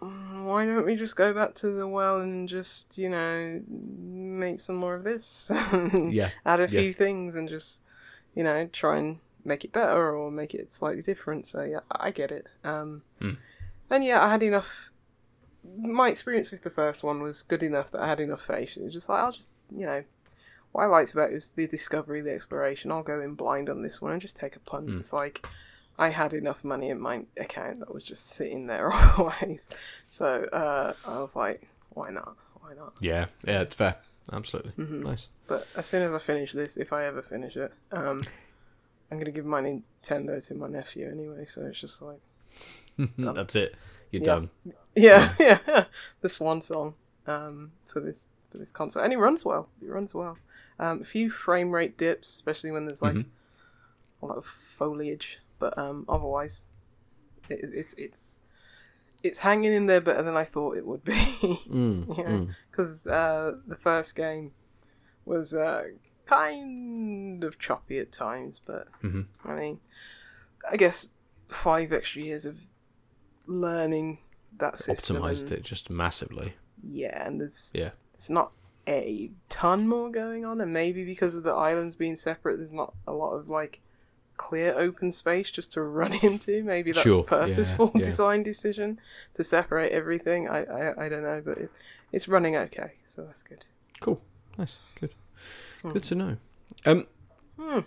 [0.00, 4.60] "Mm, why don't we just go back to the well and just you know make
[4.60, 5.50] some more of this
[6.10, 6.68] yeah add a Yeah.
[6.68, 7.82] few things and just
[8.34, 12.10] you know try and make it better or make it slightly different so yeah i
[12.10, 13.34] get it um Hmm.
[13.90, 14.90] and yeah i had enough
[15.76, 18.84] my experience with the first one was good enough that i had enough faith it
[18.84, 20.04] was just like i'll just you know
[20.72, 23.82] what i liked about it was the discovery the exploration i'll go in blind on
[23.82, 24.98] this one and just take a punt Hmm.
[24.98, 25.46] it's like
[26.00, 29.68] I had enough money in my account that was just sitting there always.
[30.08, 32.36] So uh, I was like, why not?
[32.60, 32.92] Why not?
[33.00, 33.96] yeah yeah it's fair
[34.32, 35.02] absolutely Mm-hmm.
[35.02, 38.22] nice But as soon as I finish this, if I ever finish it, um,
[39.10, 41.46] I'm gonna give my Nintendo to my nephew anyway.
[41.46, 42.20] So it's just like,
[43.18, 43.74] that's it
[44.12, 44.34] you're Yeah.
[44.34, 44.50] done
[44.94, 45.84] yeah, yeah,
[46.20, 46.94] the swan song
[47.26, 49.68] um, for this for this console, and it runs well.
[49.82, 50.38] It runs well.
[50.78, 53.26] Um, a few frame rate dips, especially when there's like Mhm.
[54.22, 56.62] a lot of foliage, but um, otherwise,
[57.48, 58.42] it, it's it's
[59.24, 61.12] it's hanging in there better than I thought it would be.
[61.68, 62.24] mm, Yeah.
[62.24, 62.54] mm.
[62.70, 64.52] because uh, the first game
[65.24, 65.88] was uh,
[66.26, 69.26] kind of choppy at times, but Mhm.
[69.44, 69.80] I mean,
[70.70, 71.08] I guess
[71.48, 72.60] five extra years of
[73.46, 74.18] learning
[74.58, 75.16] that system.
[75.16, 78.52] optimized and- it just massively Yeah, and there's yeah there's not
[78.88, 82.94] a ton more going on, and maybe because of the islands being separate, there's not
[83.06, 83.80] a lot of like
[84.38, 86.64] clear open space just to run into.
[86.64, 88.04] Maybe that's Sure, a purposeful yeah, yeah.
[88.06, 88.98] design decision
[89.34, 90.48] to separate everything.
[90.48, 91.70] I I, I don't know, but it,
[92.12, 93.66] it's running okay, so that's good.
[94.00, 94.20] Cool.
[94.56, 94.78] Nice.
[94.98, 95.14] Good.
[95.82, 96.36] Good to know.
[96.84, 97.06] Um,
[97.60, 97.80] Hmm.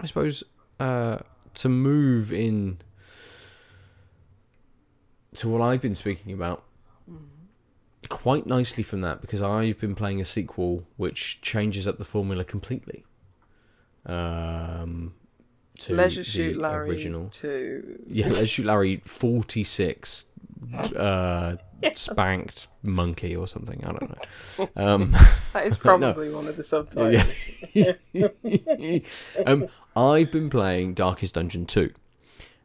[0.00, 0.42] I suppose
[0.78, 1.18] uh,
[1.54, 2.78] to move in
[5.34, 6.62] to what I've been speaking about
[8.06, 12.44] quite nicely from that because I've been playing a sequel which changes up the formula
[12.44, 13.04] completely.
[14.04, 15.14] Um,
[15.80, 17.28] to Leisure Suit Larry original.
[17.30, 20.26] to Yeah, Leisure Suit Larry forty six.
[20.96, 21.56] Uh,
[21.94, 23.84] spanked monkey or something.
[23.84, 24.68] I don't know.
[24.76, 25.14] Um,
[25.52, 27.22] that is probably one of the subtitles.
[27.74, 27.92] Yeah.
[29.46, 31.90] um, I've been playing Darkest Dungeon 2,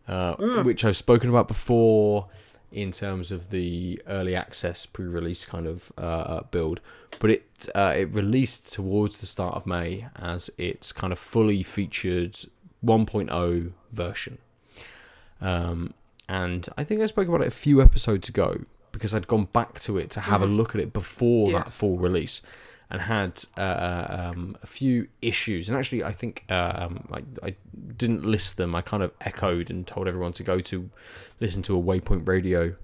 [0.08, 0.64] uh, Mm.
[0.66, 2.28] which I've spoken about before
[2.72, 6.80] in terms of the early access pre-release kind of uh, build,
[7.20, 11.64] but it uh, it released towards the start of May as its kind of fully
[11.64, 12.38] featured
[12.84, 14.38] 1.0 version.
[15.40, 15.94] Um,
[16.30, 18.62] and I think I spoke about it a few episodes ago
[18.92, 21.98] because I'd gone back to it to have a look at it before that full
[21.98, 22.42] release
[22.92, 25.70] and had uh, um, a few issues.
[25.70, 27.56] And actually, I think uh, um, I, I
[27.96, 28.76] didn't list them.
[28.76, 30.90] I kind of echoed and told everyone to go to
[31.40, 32.76] listen to a Waypoint Radio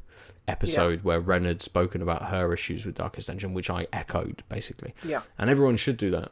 [0.47, 4.93] episode where Ren had spoken about her issues with Darkest Dungeon, which I echoed basically.
[5.03, 5.23] Yeah.
[5.37, 6.31] And everyone should do that,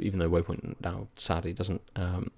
[0.00, 2.30] even though Waypoint now sadly doesn't um,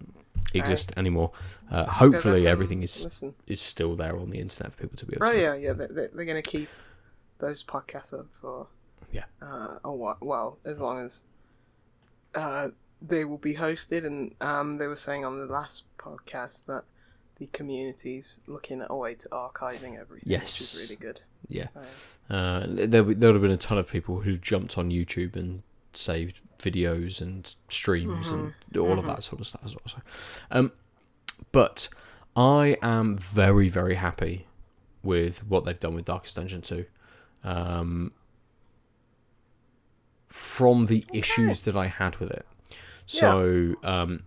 [0.54, 1.32] exist anymore.
[1.70, 3.34] Uh, hopefully, everything is listen.
[3.46, 5.26] is still there on the internet for people to be able.
[5.26, 5.72] Oh to yeah, yeah.
[5.74, 6.70] They, they, they're going to keep
[7.40, 8.66] those podcasts up for
[9.12, 9.24] Yeah.
[9.42, 10.16] uh, a while.
[10.20, 11.22] Well, as long as
[12.34, 12.68] uh,
[13.00, 16.84] they will be hosted, and um, they were saying on the last podcast that
[17.38, 20.58] the community's looking at a way to archiving everything, Yes.
[20.58, 21.22] which is really good.
[21.48, 21.66] Yeah.
[21.68, 21.82] So,
[22.34, 25.36] Uh, there would- there would have been a ton of people who jumped on YouTube
[25.36, 25.62] and
[25.94, 29.84] saved videos and streams and all of that sort of stuff as well.
[29.86, 29.98] So,
[30.50, 30.72] um,
[31.52, 31.88] but
[32.36, 34.46] I am very very happy
[35.02, 36.86] with what they've done with Darkest Dungeon two.
[37.44, 38.12] Um,
[40.28, 42.46] from the issues that I had with it.
[43.06, 44.24] So, um,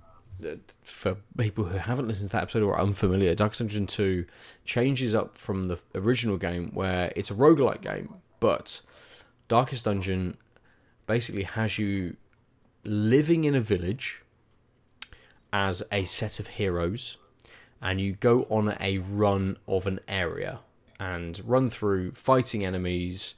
[0.81, 4.25] for people who haven't listened to that episode or are unfamiliar, Dark Dungeon 2
[4.65, 8.81] changes up from the original game where it's a roguelike game, but
[9.47, 10.37] Darkest Dungeon
[11.05, 12.15] basically has you
[12.83, 14.23] living in a village
[15.53, 17.17] as a set of heroes
[17.81, 20.59] and you go on a run of an area
[20.99, 23.35] and run through fighting enemies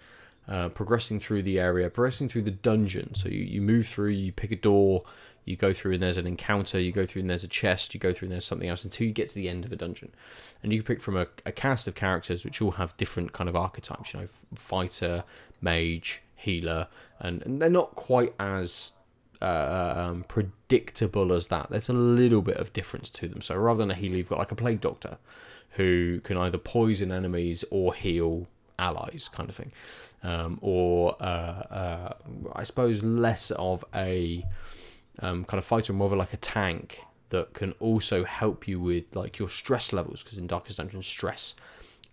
[0.47, 4.31] uh, progressing through the area progressing through the dungeon so you, you move through you
[4.31, 5.03] pick a door
[5.45, 7.99] you go through and there's an encounter you go through and there's a chest you
[7.99, 10.11] go through and there's something else until you get to the end of a dungeon
[10.61, 13.49] and you can pick from a, a cast of characters which all have different kind
[13.49, 15.23] of archetypes you know fighter
[15.61, 16.87] mage healer
[17.19, 18.93] and, and they're not quite as
[19.43, 21.69] uh, um, predictable as that.
[21.69, 23.41] There's a little bit of difference to them.
[23.41, 25.17] So rather than a healer, you've got like a plague doctor
[25.71, 28.47] who can either poison enemies or heal
[28.79, 29.71] allies, kind of thing.
[30.23, 32.13] Um, or uh, uh,
[32.55, 34.45] I suppose less of a
[35.19, 39.15] um, kind of fighter, more of like a tank that can also help you with
[39.15, 41.55] like your stress levels because in Darkest Dungeon, stress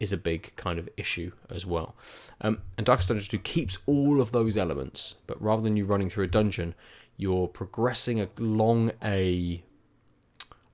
[0.01, 1.95] is a big kind of issue as well.
[2.41, 6.09] Um, and Darkest Dungeon 2 keeps all of those elements, but rather than you running
[6.09, 6.75] through a dungeon,
[7.17, 9.63] you're progressing along a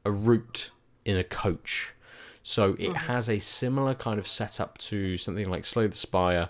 [0.05, 0.70] a route
[1.05, 1.93] in a coach.
[2.45, 6.49] So it has a similar kind of setup to something like Slay the Spire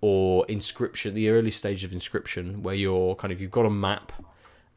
[0.00, 4.12] or Inscription, the early stage of Inscription, where you're kind of you've got a map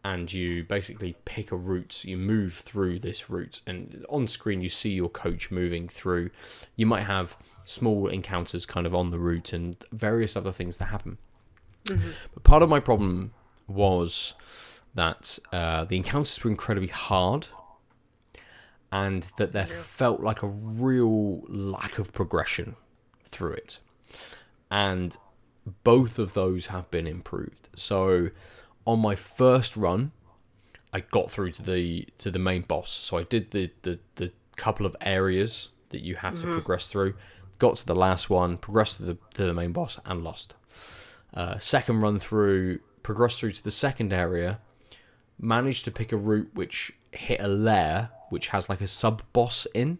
[0.03, 4.69] and you basically pick a route, you move through this route, and on screen you
[4.69, 6.31] see your coach moving through.
[6.75, 10.85] You might have small encounters kind of on the route and various other things that
[10.85, 11.19] happen.
[12.33, 13.33] But part of my problem
[13.67, 14.33] was
[14.95, 17.47] that uh, the encounters were incredibly hard
[18.91, 22.75] and that there felt like a real lack of progression
[23.23, 23.79] through it.
[24.71, 25.15] And
[25.83, 27.69] both of those have been improved.
[27.75, 28.29] So
[28.87, 30.11] on my first run,
[30.93, 32.89] I got through to the to the main boss.
[32.89, 37.15] So I did the the, the couple of areas that you have to progress through.
[37.59, 40.55] Got to the last one, progressed to the to the main boss, and lost.
[41.33, 44.59] Uh, second run through, progressed through to the second area,
[45.39, 49.67] managed to pick a route which hit a lair which has like a sub boss
[49.73, 49.99] in,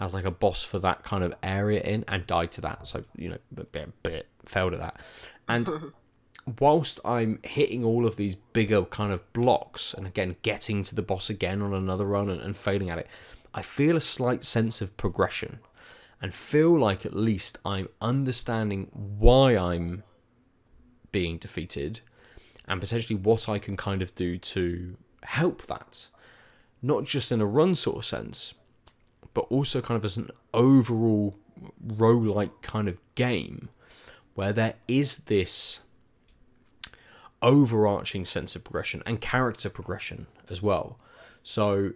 [0.00, 2.86] has like a boss for that kind of area in, and died to that.
[2.86, 5.00] So you know, bit, bit, bit failed at that.
[5.48, 5.92] And
[6.58, 11.02] whilst I'm hitting all of these bigger kind of blocks, and again getting to the
[11.02, 13.06] boss again on another run and, and failing at it,
[13.54, 15.60] I feel a slight sense of progression,
[16.20, 20.02] and feel like at least I'm understanding why I'm
[21.12, 22.00] being defeated
[22.66, 26.06] and potentially what I can kind of do to help that.
[26.80, 28.54] Not just in a run sort of sense,
[29.34, 31.36] but also kind of as an overall
[31.86, 33.68] roguelike kind of game
[34.34, 35.80] where there is this
[37.42, 40.98] overarching sense of progression and character progression as well.
[41.42, 41.92] So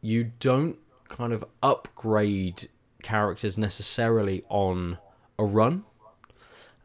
[0.00, 0.78] you don't
[1.08, 2.68] kind of upgrade
[3.02, 4.98] characters necessarily on
[5.38, 5.84] a run.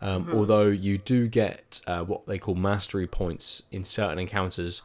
[0.01, 4.81] Um, Although you do get uh, what they call mastery points in certain encounters.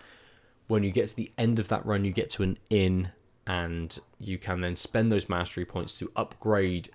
[0.66, 3.10] When you get to the end of that run, you get to an inn,
[3.46, 6.90] and you can then spend those mastery points to upgrade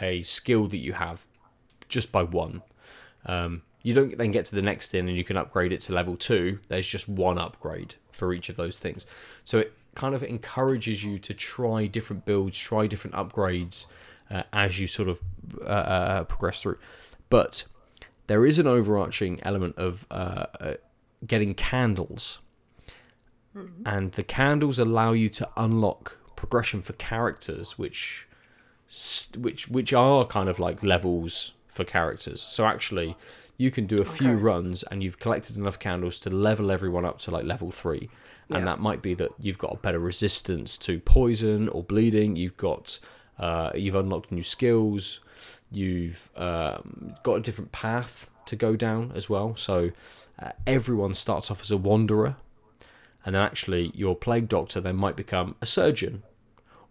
[0.00, 1.26] a skill that you have
[1.88, 2.62] just by one.
[3.26, 5.92] Um, you don't then get to the next thing and you can upgrade it to
[5.92, 6.60] level two.
[6.68, 9.06] There's just one upgrade for each of those things.
[9.44, 13.86] So it kind of encourages you to try different builds, try different upgrades
[14.30, 15.20] uh, as you sort of
[15.60, 16.78] uh, uh, progress through.
[17.28, 17.64] But
[18.26, 20.74] there is an overarching element of uh, uh,
[21.26, 22.38] getting candles,
[23.84, 28.26] and the candles allow you to unlock progression for characters, which
[29.36, 32.40] which which are kind of like levels for characters.
[32.42, 33.16] So actually,
[33.56, 37.18] you can do a few runs and you've collected enough candles to level everyone up
[37.20, 38.10] to like level three.
[38.48, 38.64] And Yeah.
[38.66, 42.36] that might be that you've got a better resistance to poison or bleeding.
[42.36, 42.98] You've got
[43.38, 45.20] uh, you've unlocked new skills.
[45.70, 49.56] You've um, got a different path to go down as well.
[49.56, 49.92] So
[50.38, 52.36] uh, everyone starts off as a wanderer,
[53.24, 56.22] and then actually your plague doctor then might become a surgeon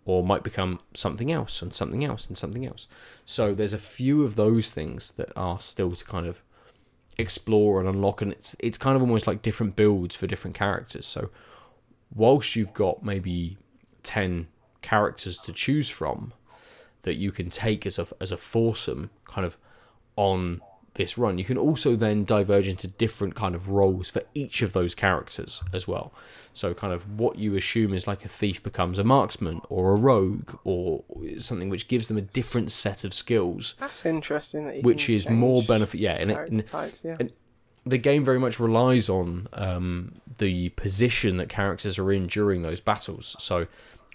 [0.06, 2.88] or might become something else and something else and something else.
[3.26, 6.42] So there's a few of those things that are still to kind of
[7.18, 11.06] explore and unlock and it's it's kind of almost like different builds for different characters.
[11.06, 11.30] So
[12.14, 13.58] whilst you've got maybe
[14.04, 14.48] 10
[14.82, 16.34] characters to choose from
[17.04, 19.58] that you can take as a as a foursome kind of
[20.16, 20.62] on
[20.96, 21.38] this run.
[21.38, 25.64] You can also then diverge into different kind of roles for each of those characters
[25.74, 26.14] as well.
[26.54, 29.96] So kind of what you assume is like a thief becomes a marksman or a
[29.96, 31.04] rogue or
[31.38, 33.76] something which gives them a different set of skills.
[33.80, 34.68] That's interesting.
[34.68, 36.02] That which is more benefit.
[36.02, 37.18] Yeah, and, it, and, types, yeah.
[37.20, 37.32] and
[37.86, 42.82] the game very much relies on um, the position that characters are in during those
[42.82, 43.36] battles.
[43.40, 43.68] So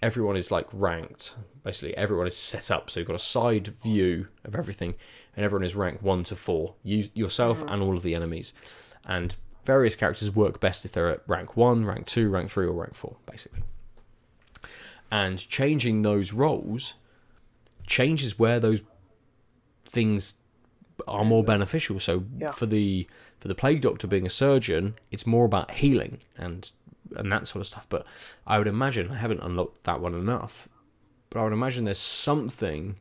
[0.03, 1.35] everyone is like ranked.
[1.65, 2.91] Basically, everyone is set up.
[2.91, 4.95] So you've got a side view of everything
[5.37, 6.75] and everyone is ranked one to four.
[6.83, 7.73] You yourself mm.
[7.73, 8.53] and all of the enemies,
[9.05, 12.73] and various characters work best if they're at rank one, rank two, rank three, or
[12.73, 13.63] rank four, basically.
[15.11, 16.95] And changing those roles
[17.87, 18.83] changes where those
[19.85, 20.37] things
[21.07, 21.99] are more beneficial.
[21.99, 22.51] So yeah.
[22.51, 23.07] for the
[23.39, 26.71] for the plague doctor being a surgeon, it's more about healing and
[27.15, 27.87] and that sort of stuff.
[27.89, 28.05] But
[28.47, 30.69] I would imagine I haven't unlocked that one enough.
[31.31, 32.97] But I would imagine there's something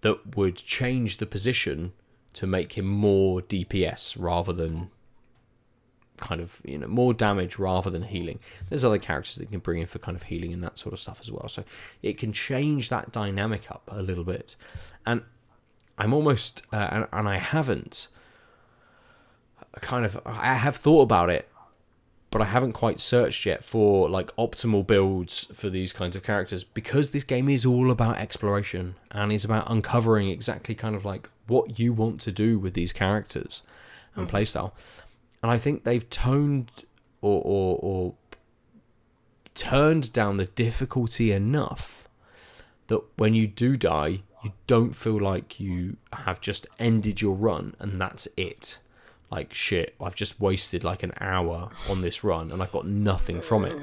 [0.00, 1.92] that would change the position
[2.34, 4.90] to make him more DPS rather than
[6.18, 8.38] kind of you know more damage rather than healing.
[8.68, 11.00] There's other characters that can bring in for kind of healing and that sort of
[11.00, 11.48] stuff as well.
[11.48, 11.64] So
[12.02, 14.56] it can change that dynamic up a little bit.
[15.06, 15.22] And
[15.96, 18.08] I'm almost uh, and, and I haven't
[19.80, 21.48] kind of I have thought about it
[22.30, 26.62] but I haven't quite searched yet for like optimal builds for these kinds of characters
[26.62, 31.30] because this game is all about exploration and is about uncovering exactly kind of like
[31.46, 33.62] what you want to do with these characters
[34.14, 34.30] and mm.
[34.30, 34.72] playstyle.
[35.42, 36.70] And I think they've toned
[37.22, 38.14] or, or or
[39.54, 42.08] turned down the difficulty enough
[42.88, 47.74] that when you do die, you don't feel like you have just ended your run
[47.78, 48.78] and that's it
[49.30, 53.40] like shit i've just wasted like an hour on this run and i've got nothing
[53.40, 53.78] from it.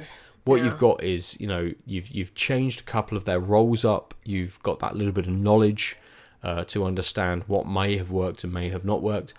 [0.45, 0.65] What yeah.
[0.65, 4.13] you've got is you know you've you've changed a couple of their roles up.
[4.23, 5.97] You've got that little bit of knowledge
[6.43, 9.33] uh, to understand what may have worked and may have not worked.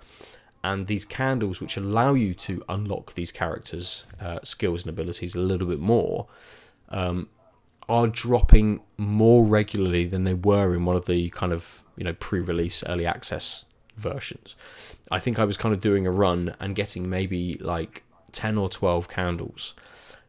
[0.64, 5.40] And these candles which allow you to unlock these characters uh, skills and abilities a
[5.40, 6.26] little bit more
[6.88, 7.28] um,
[7.88, 12.14] are dropping more regularly than they were in one of the kind of you know
[12.14, 13.65] pre-release early access
[13.96, 14.54] versions
[15.10, 18.68] I think I was kind of doing a run and getting maybe like 10 or
[18.68, 19.74] 12 candles,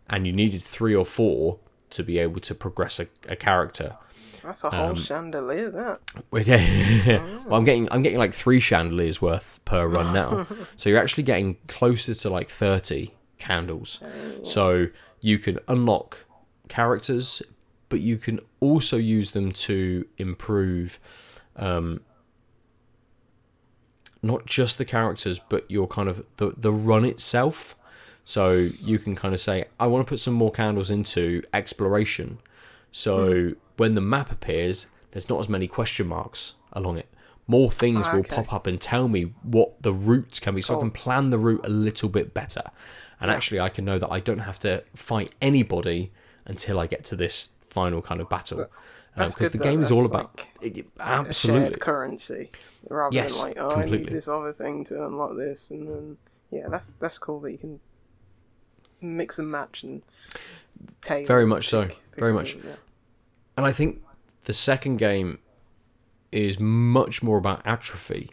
[0.10, 1.60] and you needed three or four
[1.90, 3.98] to be able to progress a, a character.
[4.44, 6.00] That's a whole um, chandelier, that.
[6.32, 7.26] Yeah.
[7.46, 10.48] well, I'm getting I'm getting like three chandeliers worth per run now,
[10.78, 14.00] so you're actually getting closer to like 30 candles.
[14.04, 14.44] Oh.
[14.44, 14.88] So
[15.22, 16.26] you can unlock
[16.70, 17.42] characters,
[17.90, 21.00] but you can also use them to improve
[21.58, 22.02] um,
[24.22, 27.76] not just the characters, but your kind of the the run itself.
[28.26, 32.40] So you can kind of say, I want to put some more candles into exploration.
[32.92, 33.56] So mm.
[33.78, 37.08] when the map appears, there's not as many question marks along it.
[37.48, 38.18] More things oh, okay.
[38.18, 40.80] will pop up and tell me what the routes can be, so cool.
[40.80, 42.64] I can plan the route a little bit better.
[43.22, 43.36] And yeah.
[43.36, 46.12] actually, I can know that I don't have to fight anybody
[46.46, 48.70] until I get to this final kind of battle.
[49.18, 52.52] Because um, the game is all about like absolutely currency
[52.90, 53.98] rather yes, than like oh completely.
[53.98, 56.18] I need this other thing to unlock this and then
[56.52, 57.80] yeah that's that's cool that you can
[59.02, 60.02] mix and match and
[61.02, 61.88] take very much so
[62.18, 62.76] very much yeah.
[63.58, 64.02] and I think
[64.46, 65.40] the second game
[66.32, 68.32] is much more about atrophy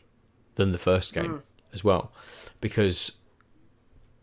[0.57, 1.43] than the first game mm.
[1.73, 2.13] as well
[2.61, 3.13] because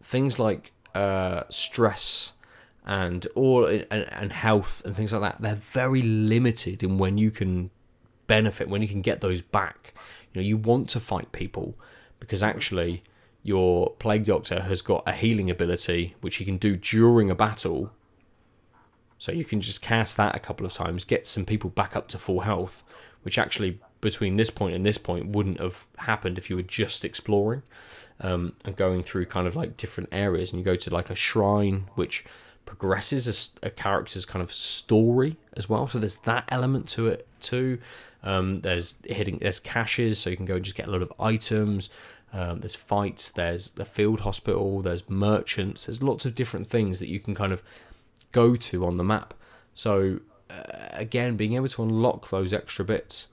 [0.03, 2.33] things like uh, stress
[2.85, 7.29] and all and, and health and things like that they're very limited in when you
[7.29, 7.69] can
[8.27, 9.93] benefit when you can get those back.
[10.33, 11.75] You know you want to fight people
[12.19, 13.03] because actually
[13.43, 17.91] your plague doctor has got a healing ability which he can do during a battle.
[19.17, 22.07] So you can just cast that a couple of times get some people back up
[22.09, 22.83] to full health
[23.23, 27.05] which actually between this point and this point wouldn't have happened if you were just
[27.05, 27.61] exploring
[28.19, 30.51] um, and going through kind of like different areas.
[30.51, 32.25] And you go to like a shrine which
[32.71, 33.27] progresses
[33.61, 35.89] a, a, character's kind of story as well.
[35.89, 37.79] So there's that element to it too.
[38.23, 41.11] Um, there's hitting there's caches, so you can go and just get a lot of
[41.19, 41.89] items.
[42.31, 43.29] Um, there's fights.
[43.29, 44.81] There's the field hospital.
[44.81, 45.85] There's merchants.
[45.85, 47.61] There's lots of different things that you can kind of
[48.31, 49.33] go to on the map.
[49.73, 50.61] So uh,
[50.91, 53.27] again, being able to unlock those extra bits,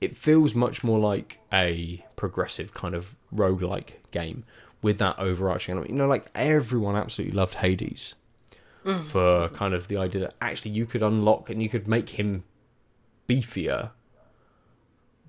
[0.00, 4.42] it feels much more like a progressive kind of roguelike game
[4.82, 5.92] with that overarching element.
[5.92, 8.16] You know, like everyone absolutely loved Hades
[9.08, 12.44] for kind of the idea that actually you could unlock and you could make him
[13.28, 13.90] beefier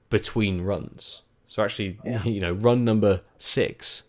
[0.10, 1.22] between runs.
[1.48, 4.04] So actually, you know, run number six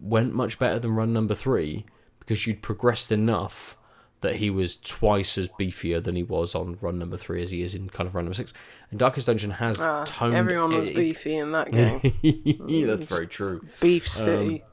[0.00, 1.84] went much better than run number three
[2.20, 3.76] because you'd progressed enough
[4.20, 7.62] that he was twice as beefier than he was on run number three as he
[7.62, 8.52] is in kind of run number six.
[8.90, 12.00] And Darkest Dungeon has Ah, toned everyone was it- beefy in that game.
[12.22, 13.64] yeah, That's very true.
[13.80, 14.64] Beef City.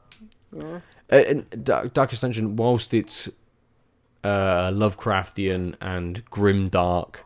[0.56, 0.80] Uh,
[1.10, 3.28] and Darkest Dungeon, whilst it's
[4.26, 7.24] uh, Lovecraftian and grim dark,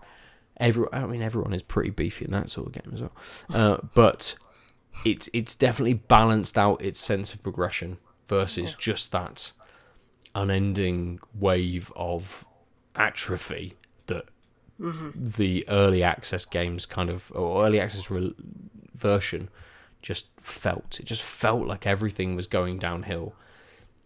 [0.59, 3.13] every I mean everyone is pretty beefy in that sort of game as well.
[3.49, 4.35] Uh, but
[5.05, 9.53] it's it's definitely balanced out its sense of progression versus just that
[10.35, 12.45] unending wave of
[12.95, 13.75] atrophy
[14.07, 14.27] that
[14.79, 18.35] the early access games kind of or early access re-
[18.95, 19.49] version
[20.03, 20.99] just felt.
[21.01, 23.35] It just felt like everything was going downhill.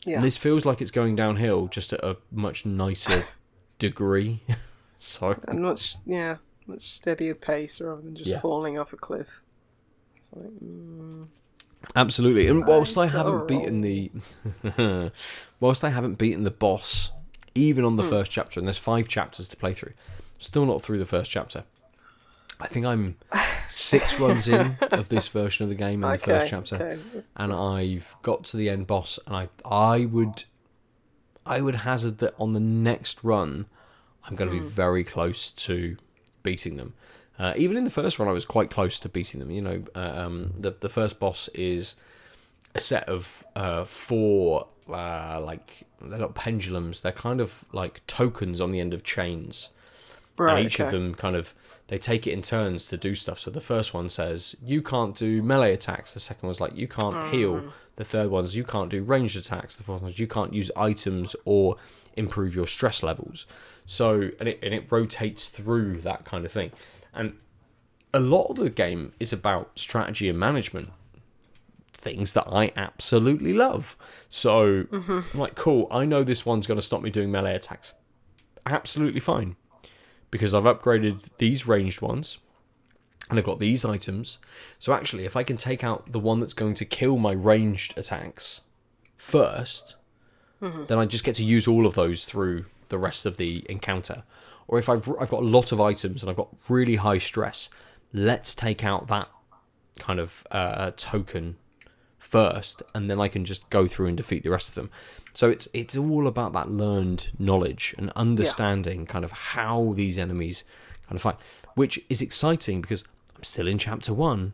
[0.05, 0.17] Yeah.
[0.17, 3.25] And this feels like it's going downhill just at a much nicer
[3.79, 4.43] degree.
[4.97, 6.37] so and much yeah,
[6.67, 8.41] much steadier pace rather than just Yeah.
[8.41, 9.43] falling off a cliff.
[10.35, 11.29] Like, mm,
[11.97, 12.49] absolutely.
[12.49, 14.11] And whilst I haven't beaten the
[15.61, 17.11] whilst I haven't beaten the boss
[17.55, 18.09] even on the Hmm.
[18.11, 19.93] first chapter and there's 5 chapters to play through.
[20.39, 21.65] Still not through the first chapter.
[22.61, 23.17] I think I'm
[23.69, 26.77] 6 runs in of this version of the game in the first chapter.
[26.77, 27.01] okay.
[27.37, 30.45] And I've got to the end boss, and I I would
[31.47, 33.67] I would hazard that on the next run,
[34.25, 35.97] I'm going to be very close to
[36.43, 36.95] beating them.
[37.39, 39.51] Uh, even in the first run, I was quite close to beating them.
[39.51, 41.97] You know, uh, um, the the first boss is
[42.75, 48.61] a set of uh, four uh, like they're not pendulums; they're kind of like tokens
[48.61, 49.71] on the end of chains
[50.37, 51.55] right, and each of them kind of
[51.89, 53.39] they take it in turns to do stuff.
[53.39, 56.13] So the first one says you can't do melee attacks.
[56.13, 57.61] The second one's like you can't heal.
[57.61, 57.73] Mm.
[57.97, 59.77] The third one's you can't do ranged attacks.
[59.77, 61.77] The fourth one's you can't use items or
[62.17, 63.47] improve your stress levels.
[63.87, 66.73] So and it and it rotates through that kind of thing.
[67.13, 67.39] And
[68.13, 70.91] a lot of the game is about strategy and management.
[71.93, 73.97] Things that I absolutely love.
[74.29, 75.21] So mm-hmm.
[75.33, 77.93] I'm like, cool, I know this one's gonna stop me doing melee attacks.
[78.67, 79.57] Absolutely fine
[80.35, 82.39] because I've upgraded these ranged ones
[83.31, 84.39] and I've got these items.
[84.81, 87.97] So actually, if I can take out the one that's going to kill my ranged
[87.97, 88.63] attacks
[89.17, 89.95] 1st
[90.89, 94.25] then I just get to use all of those through the rest of the encounter.
[94.67, 97.69] Or if I've I've got a lot of items and I've got really high stress,
[98.13, 99.29] let's take out that
[100.01, 101.59] kind of uh, token
[102.35, 104.91] first, and then I can just go through and defeat the rest of them.
[105.35, 110.65] So it's it's all about that learned knowledge and understanding kind of how these enemies
[111.07, 111.37] kind of fight,
[111.77, 113.05] which is exciting because
[113.37, 114.53] I'm still in chapter one,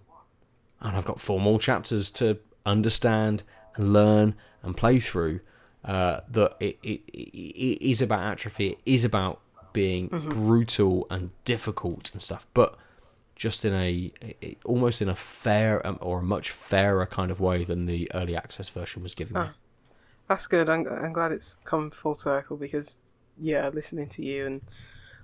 [0.81, 3.45] and I've got four more chapters to understand
[3.77, 5.41] and learn and play through.
[5.83, 7.31] Uh, that it, it, it,
[7.69, 8.73] it is about atrophy.
[8.73, 9.41] It is about
[9.73, 12.77] being brutal and difficult and stuff, but
[13.41, 14.13] just in a
[14.67, 18.37] almost in a fair um, or a much fairer kind of way than the early
[18.37, 19.49] access version was giving me.
[20.29, 20.69] That's good.
[20.69, 23.07] I'm, I'm glad it's come full circle because,
[23.41, 24.61] yeah, listening to you and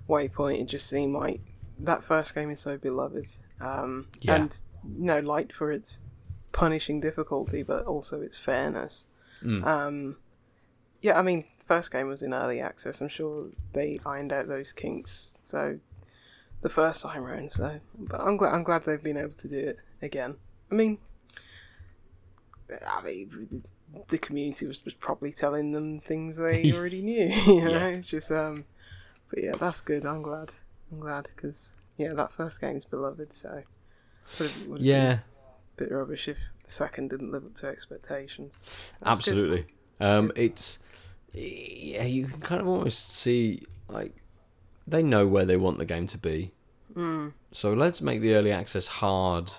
[0.09, 1.41] Waypoint, it just seemed like
[1.77, 3.27] that first game is so beloved.
[3.61, 4.37] Um, Yeah.
[4.37, 4.61] And,
[4.97, 6.01] you know, liked for its
[6.51, 9.05] punishing difficulty, but also its fairness.
[9.43, 9.63] Mm.
[9.63, 10.15] Um,
[11.03, 12.99] yeah, I mean, first game was in early access.
[12.99, 15.37] I'm sure they ironed out those kinks.
[15.43, 15.77] So
[16.61, 17.51] the first time round.
[17.51, 20.35] So, but I'm glad I'm glad they've been able to do it again.
[20.71, 20.97] I mean,
[22.87, 23.63] I mean,
[24.09, 27.27] the community was, was probably telling them things they already knew.
[27.45, 27.99] You know, Yeah.
[28.01, 28.65] just um,
[29.29, 30.05] but yeah, that's good.
[30.05, 30.53] I'm glad.
[30.91, 33.33] I'm glad because yeah, that first game's beloved.
[33.33, 35.21] So would have, would have been Yeah, a
[35.77, 38.59] bit rubbish if the second didn't live up to expectations.
[38.99, 39.65] That's absolutely.
[39.99, 40.79] Um, it's
[41.33, 44.15] yeah, you can kind of almost see like
[44.87, 46.51] they know where they want the game to be.
[46.95, 47.33] Mm.
[47.51, 49.51] So let's make the early access hard,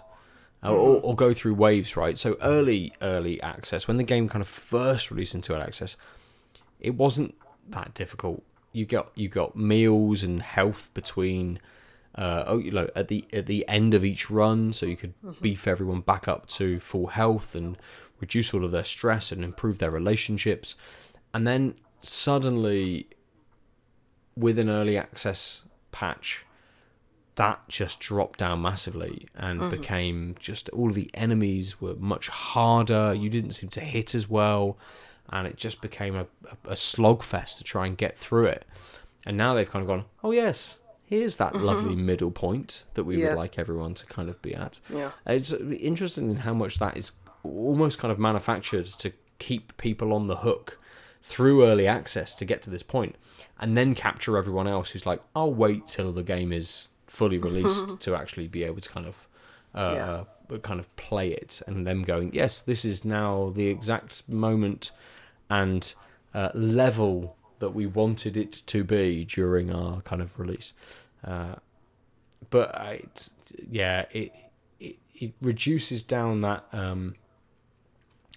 [0.65, 2.19] uh, or, or go through waves, right?
[2.19, 5.97] So early early access, when the game kind of first released into early access,
[6.81, 7.35] it wasn't
[7.69, 8.43] that difficult.
[8.73, 11.61] You got you got meals and health between,
[12.15, 15.15] uh, oh, you know, at the at the end of each run, so you could
[15.41, 17.77] beef everyone back up to full health and
[18.21, 20.75] reduce all of their stress and improve their relationships,
[21.33, 23.09] and then suddenly,
[24.39, 26.45] with an early access patch,
[27.35, 29.71] that just dropped down massively and mm-hmm.
[29.71, 33.15] became just all of the enemies were much harder.
[33.15, 34.77] You didn't seem to hit as well,
[35.31, 36.27] and it just became a,
[36.67, 38.65] a, a slogfest to try and get through it.
[39.25, 41.65] And now they've kind of gone, oh yes, here's that mm-hmm.
[41.65, 43.31] lovely middle point that we Yes.
[43.31, 44.81] would like everyone to kind of be at.
[44.89, 45.11] Yeah.
[45.27, 47.13] It's uh, interesting in how much that is
[47.45, 50.79] almost kind of manufactured to keep people on the hook
[51.23, 53.17] through early access to get to this point,
[53.59, 58.01] and then capture everyone else who's like, I'll wait till the game is fully released
[58.01, 59.29] to actually be able to kind of
[59.75, 60.25] uh, Yeah.
[60.55, 64.93] uh, kind of play it, and them going, yes, this is now the exact moment
[65.51, 65.95] and
[66.35, 70.73] uh, level that we wanted it to be during our kind of release.
[71.25, 71.57] Uh,
[72.51, 73.31] but uh, it's
[73.71, 74.33] yeah, it,
[74.81, 76.65] it it reduces down that.
[76.73, 77.15] Um,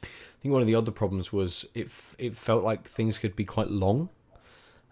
[0.03, 0.07] I
[0.41, 3.45] think one of the other problems was it f- it felt like things could be
[3.45, 4.09] quite long,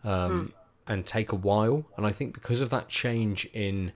[0.03, 0.53] um,
[0.87, 1.85] and take a while.
[1.97, 3.91] And I think because of that change in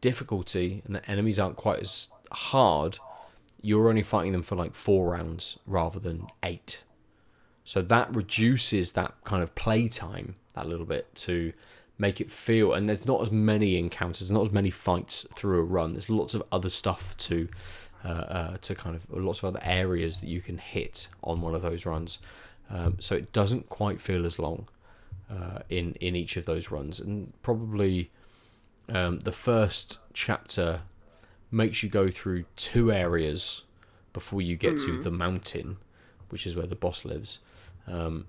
[0.00, 2.98] difficulty and the enemies aren't quite as hard,
[3.62, 6.84] you're only fighting them for like four rounds rather than eight.
[7.64, 11.52] So that reduces that kind of playtime that little bit to
[11.96, 12.74] make it feel.
[12.74, 15.92] And there's not as many encounters, not as many fights through a run.
[15.92, 17.48] There's lots of other stuff to
[18.04, 21.54] uh, uh, to kind of lots of other areas that you can hit on one
[21.54, 22.18] of those runs.
[22.68, 24.68] Um, so it doesn't quite feel as long
[25.30, 28.10] uh, in in each of those runs, and probably
[28.88, 30.82] um, the first chapter
[31.50, 33.62] makes you go through two areas
[34.12, 35.76] before you get to the mountain,
[36.28, 37.38] which is where the boss lives.
[37.86, 38.26] Um,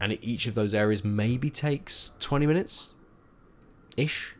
[0.00, 2.90] and each of those areas maybe takes 20 minutes
[3.96, 4.34] ish.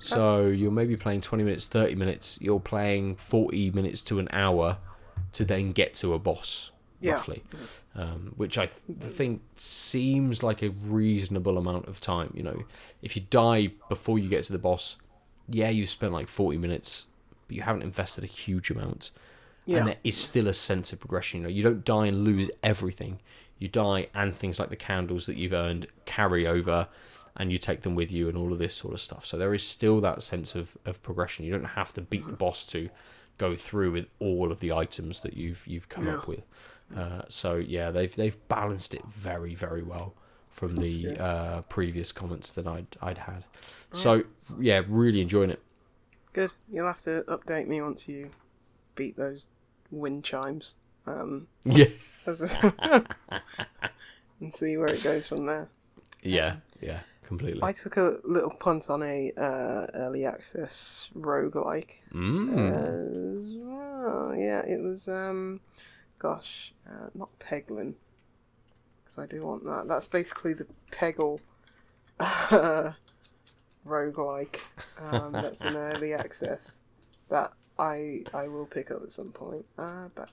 [0.00, 2.38] So you're maybe playing 20 minutes, 30 minutes.
[2.40, 4.78] You're playing 40 minutes to an hour
[5.32, 7.12] to then get to a boss, Yeah.
[7.12, 7.42] roughly.
[7.94, 12.32] Um, which I th- think seems like a reasonable amount of time.
[12.34, 12.62] You know,
[13.02, 14.96] if you die before you get to the boss,
[15.48, 17.06] yeah, you spent like 40 minutes,
[17.46, 19.10] but you haven't invested a huge amount
[19.64, 19.78] Yeah.
[19.78, 21.40] and there is still a sense of progression.
[21.40, 23.20] You know, you don't die and lose everything.
[23.58, 26.86] You die, and things like the candles that you've earned carry over,
[27.36, 29.26] and you take them with you, and all of this sort of stuff.
[29.26, 31.44] So there is still that sense of, of progression.
[31.44, 32.88] You don't have to beat the boss to
[33.36, 36.42] go through with all of the items that you've you've come up with.
[36.96, 40.14] Uh, so yeah, they've they've balanced it very very well
[40.50, 43.44] from the uh, previous comments that I'd I'd had.
[43.92, 44.24] So
[44.58, 45.60] yeah, really enjoying it.
[46.32, 46.54] Good.
[46.72, 48.30] You'll have to update me once you
[48.94, 49.48] beat those
[49.90, 50.76] wind chimes.
[51.06, 51.86] Um, Yeah,
[52.26, 53.06] and
[54.54, 55.68] see where it goes from there.
[56.22, 57.62] yeah, yeah, completely.
[57.62, 63.70] I took a little punt on a uh, early access roguelike Mm.
[63.70, 64.34] well.
[64.36, 65.60] Yeah, it was, um,
[66.18, 67.94] gosh, uh, not Peglin.
[69.04, 69.88] Because I do want that.
[69.88, 71.40] That's basically the Peggle
[72.20, 72.92] uh,
[73.86, 74.58] roguelike.
[75.00, 76.78] Um, that's an early access
[77.30, 79.64] that I I will pick up at some point.
[79.78, 80.28] Uh, but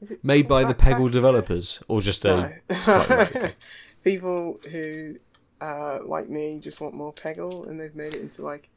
[0.00, 2.52] is it Made by the Peggle developers, or just a No.
[2.86, 3.54] Right, right.
[4.02, 5.16] People who,
[5.60, 8.68] uh, like me, just want more Peggle, and they've made it into like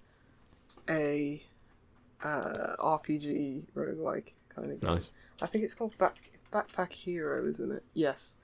[0.89, 1.41] a
[2.23, 4.93] uh, RPG roguelike kind of game.
[4.93, 5.09] nice?
[5.41, 7.83] I think it's called Back it's Backpack Hero, isn't it?
[7.93, 8.35] Yes.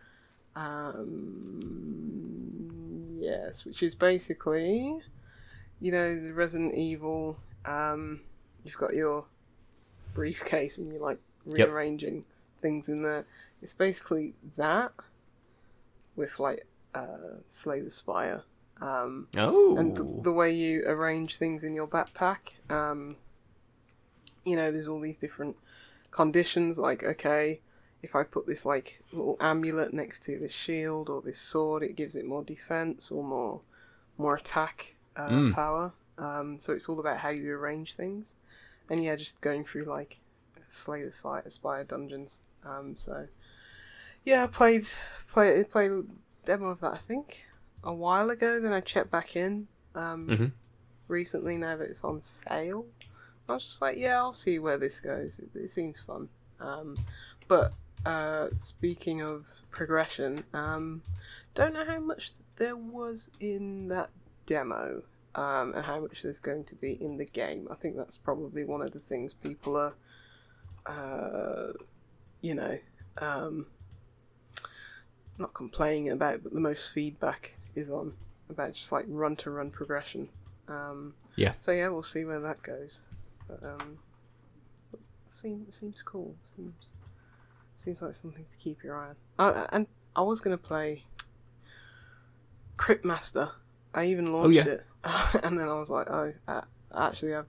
[1.83, 4.99] Um, yes, which is basically,
[5.79, 7.37] you know, the Resident Evil.
[7.65, 8.21] Um,
[8.63, 9.25] you've got your
[10.13, 11.67] briefcase and you're like Yep.
[11.67, 12.23] rearranging
[12.61, 13.25] things in there.
[13.61, 14.93] It's basically that
[16.15, 16.65] with like
[16.95, 18.43] uh, Slay the Spire.
[18.81, 22.37] Um, Oh, and the, the way you arrange things in your backpack
[22.69, 23.15] um
[24.43, 25.55] you know there's all these different
[26.13, 27.59] conditions like okay
[28.03, 31.95] if i put this like little amulet next to this shield or this sword it
[31.95, 33.61] gives it more defense or more
[34.17, 35.53] more attack uh, Mm.
[35.53, 38.35] power um so it's all about how you arrange things
[38.89, 40.17] and yeah just going through like
[40.69, 43.27] slay the Sli- spire dungeons um so
[44.23, 44.85] yeah i played
[45.31, 45.91] played played
[46.45, 47.45] demo of that i think
[47.85, 48.61] a while ago.
[48.61, 50.51] Then I checked back in um, Mhm.
[51.09, 52.85] recently now that it's on sale.
[53.53, 55.39] I was just like, yeah, I'll see where this goes.
[55.39, 56.27] It, it seems fun.
[56.59, 56.97] Um,
[57.47, 57.73] but
[58.05, 61.03] uh, speaking of progression, um,
[61.53, 64.09] don't know how much there was in that
[64.47, 65.03] demo
[65.35, 67.67] um, and how much there's going to be in the game.
[67.69, 69.93] I think that's probably one of the things people are,
[70.87, 71.73] uh,
[72.41, 72.77] you know,
[73.19, 73.67] um,
[75.37, 78.13] not complaining about, but the most feedback is on
[78.49, 80.29] about just like run to run progression.
[80.67, 81.53] Um, Yeah.
[81.59, 83.01] So yeah, we'll see where that goes.
[83.47, 83.97] But um,
[85.27, 86.35] seems seems cool.
[86.55, 86.93] Seems
[87.83, 89.55] seems like something to keep your eye on.
[89.55, 91.03] Uh, and I was gonna play
[92.77, 93.51] Cryptmaster.
[93.93, 94.65] I even launched yeah.
[94.65, 94.85] it,
[95.43, 96.61] and then I was like, oh, uh,
[96.95, 97.45] actually, I've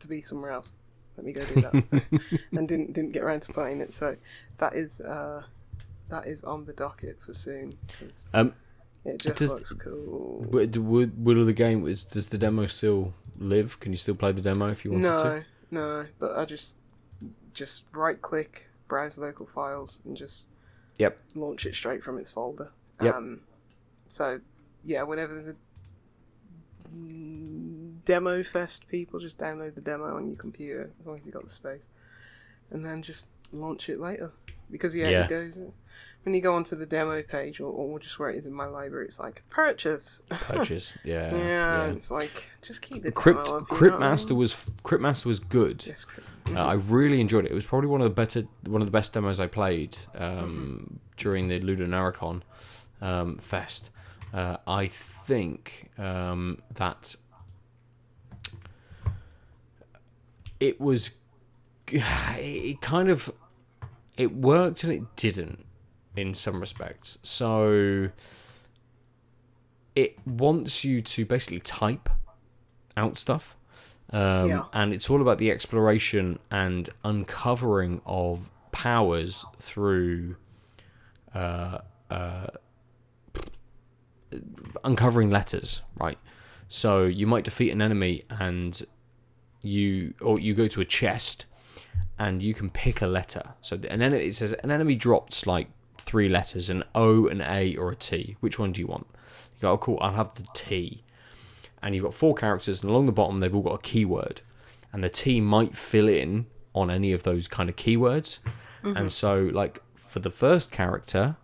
[0.00, 0.70] to be somewhere else.
[1.16, 3.94] Let me go do that, and didn't didn't get around to playing it.
[3.94, 4.16] So
[4.58, 5.42] that is uh,
[6.08, 7.72] that is on the docket for soon
[8.32, 8.54] Um,
[9.04, 10.44] it just does- looks cool.
[10.50, 13.78] would, would, will the game is does the demo still live?
[13.80, 15.44] Can you still play the demo if you wanted No, to?
[15.70, 16.06] no, no.
[16.18, 16.76] but I just
[17.52, 20.48] just right click browse local files and just
[20.98, 21.18] Yep.
[21.34, 22.70] launch it straight from its folder.
[23.02, 23.14] Yep.
[23.14, 23.40] Um,
[24.06, 24.40] so
[24.84, 25.56] yeah, whenever there's a
[28.04, 31.40] demo fest, people just download the demo on your computer as long as you have
[31.40, 31.84] got the space,
[32.70, 34.30] and then just launch it later.
[34.70, 35.24] Because yeah, Yeah.
[35.24, 35.58] it goes
[36.24, 38.64] when you go onto the demo page or, or just where it is in my
[38.64, 40.22] library, it's like purchase.
[40.28, 40.92] Purchase.
[41.04, 41.36] Yeah.
[41.36, 44.00] yeah, it's like just keep the Crypt demo up, Crypt know?
[44.00, 44.54] Master was
[44.84, 45.84] Cryptmaster was good.
[45.86, 46.28] Yes, Crypt.
[46.50, 47.50] Uh, I really enjoyed it.
[47.50, 51.00] It was probably one of the better, one of the best demos I played um,
[51.16, 52.42] during the LudoNarraCon
[53.00, 53.90] um, fest.
[54.32, 57.16] Uh, I think um, that
[60.60, 61.12] it was,
[61.88, 63.32] it kind of,
[64.16, 65.64] it worked and it didn't
[66.16, 67.18] in some respects.
[67.22, 68.10] So
[69.94, 72.08] it wants you to basically type
[72.96, 73.56] out stuff.
[74.10, 74.64] Um, Yeah.
[74.72, 80.36] And it's all about the exploration and uncovering of powers through
[81.34, 81.78] uh,
[82.10, 82.46] uh,
[84.84, 86.18] uncovering letters, right?
[86.68, 88.84] So you might defeat an enemy and
[89.62, 91.46] you or you go to a chest
[92.18, 93.54] and you can pick a letter.
[93.60, 95.68] So an enemy it says an enemy drops like
[96.04, 98.36] three letters, an O, an A, or a T.
[98.40, 99.06] Which one do you want?
[99.56, 101.02] You go, oh cool, I'll have the T.
[101.82, 104.40] And you've got four characters, and along the bottom they've all got a keyword,
[104.92, 108.38] and the T might fill in on any of those kind of keywords.
[108.82, 108.96] Mm-hmm.
[108.96, 111.36] And so, like for the first character,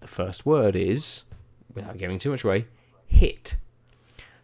[0.00, 1.22] the first word is,
[1.74, 2.66] without giving too much away,
[3.06, 3.56] hit.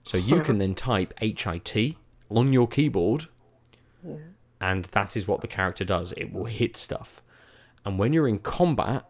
[0.02, 1.98] So you can then type H I T
[2.30, 3.26] on your keyboard,
[4.60, 6.12] and that is what the character does.
[6.16, 7.22] It will hit stuff.
[7.84, 9.04] And when you're in combat,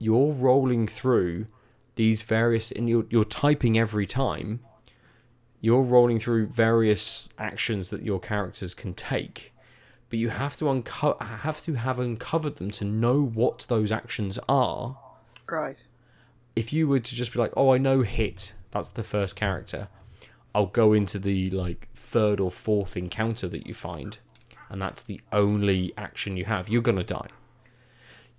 [0.00, 1.46] you're rolling through
[1.94, 4.60] these various, and you're, you're typing every time.
[5.60, 9.52] You're rolling through various actions that your characters can take,
[10.08, 14.38] but you have to unco- have to have uncovered them to know what those actions
[14.48, 14.96] are
[15.46, 15.84] Right.
[16.56, 19.88] if you were to just be like, oh, I know hit, that's the first character,
[20.54, 24.16] I'll go into the like third or fourth encounter that you find,
[24.70, 27.28] and that's the only action you have, you're gonna die.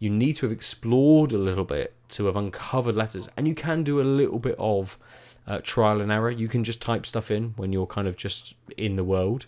[0.02, 3.84] You need to have explored a little bit to have uncovered letters, and you can
[3.84, 4.98] do a little bit of
[5.46, 6.32] uh, trial and error.
[6.32, 9.46] You can just type stuff in when you're kind of just in the world,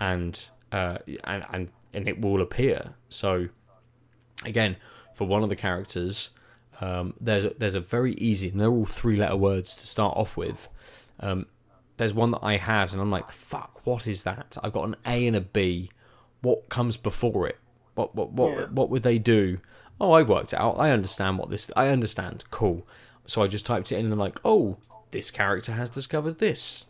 [0.00, 2.94] and uh, and and and it will appear.
[3.10, 3.48] So
[4.44, 4.76] again,
[5.14, 6.30] for one of the characters,
[6.80, 10.16] um, there's a, there's a very easy, and they're all three letter words to start
[10.16, 10.68] off with.
[11.20, 11.46] Um,
[11.98, 14.56] there's one that I had, and I'm like, fuck, what is that?
[14.62, 15.90] I've got an A and a B.
[16.40, 17.58] What comes before it?
[17.94, 18.66] What what what Yeah.
[18.70, 19.58] what would they do?
[20.00, 20.76] Oh, I've worked out.
[20.78, 21.70] I understand what this.
[21.76, 22.44] I understand.
[22.50, 22.86] Cool.
[23.26, 24.76] So I just typed it in, and I'm like, oh,
[25.10, 26.86] this character has discovered this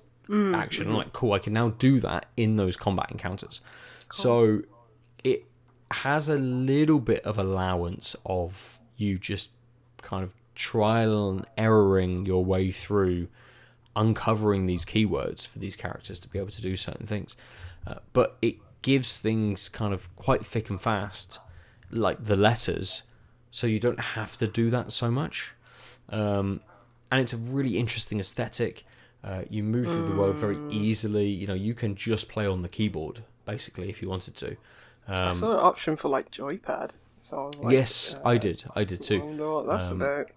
[0.54, 0.88] action.
[0.88, 1.32] I'm like, cool.
[1.32, 3.60] I can now do that in those combat encounters.
[4.10, 4.62] So
[5.22, 5.44] it
[5.90, 9.50] has a little bit of allowance of you just
[10.02, 13.28] kind of trial and erroring your way through
[13.96, 17.36] uncovering these keywords for these characters to be able to do certain things.
[17.86, 21.38] Uh, but it gives things kind of quite thick and fast,
[21.94, 23.02] like the letters,
[23.50, 25.54] so you don't have to do that so much.
[26.10, 26.60] Um,
[27.10, 28.84] and it's a really interesting aesthetic.
[29.22, 31.28] Uh, you move through the world very easily.
[31.28, 34.56] You know, you can just play on the keyboard basically if you wanted to.
[35.08, 36.96] I Um, saw an option for like joypad.
[37.22, 38.64] So I was like, yes, uh, I did.
[38.74, 39.22] I did I too.
[39.22, 40.30] wonder what that's Um, about.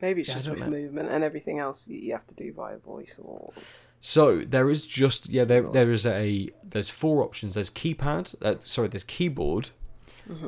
[0.00, 0.66] Maybe it's Yeah, just with know.
[0.70, 3.52] movement and everything else you have to do via voice or
[4.06, 7.54] So there is just yeah there there is a there's four options.
[7.54, 8.34] There's keypad.
[8.42, 9.70] Uh, sorry, there's keyboard,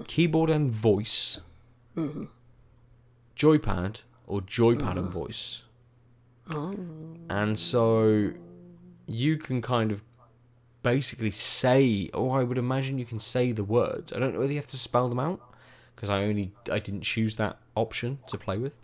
[0.06, 1.40] keyboard and voice,
[3.34, 5.62] joypad or joypad and voice.
[7.30, 8.32] And so
[9.06, 10.02] you can kind of
[10.82, 14.12] basically say, or I would imagine you can say the words.
[14.12, 15.40] I don't know whether you have to spell them out
[15.94, 18.74] because I only I didn't choose that option to play with,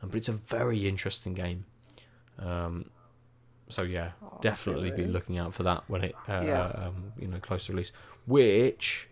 [0.00, 1.64] um, but it's a very interesting game.
[2.38, 2.90] Um,
[3.70, 6.62] so yeah, Oh, definitely be looking out for that when it uh, Yeah.
[6.86, 7.92] um, you know close to release.
[8.26, 9.08] Which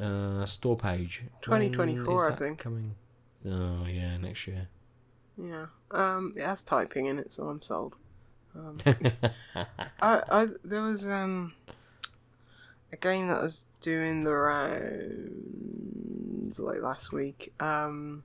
[0.00, 1.24] uh, store page?
[1.46, 2.58] When 2024, I think.
[2.58, 2.94] coming.
[3.46, 4.68] Oh yeah, next year.
[5.36, 5.66] yeah.
[5.90, 7.96] Um, it has typing in it, so I'm sold.
[8.54, 8.78] Um,
[10.00, 11.54] I, I there was um
[12.92, 14.98] a game that was doing the rounds
[16.58, 17.52] like last week.
[17.60, 18.24] Um,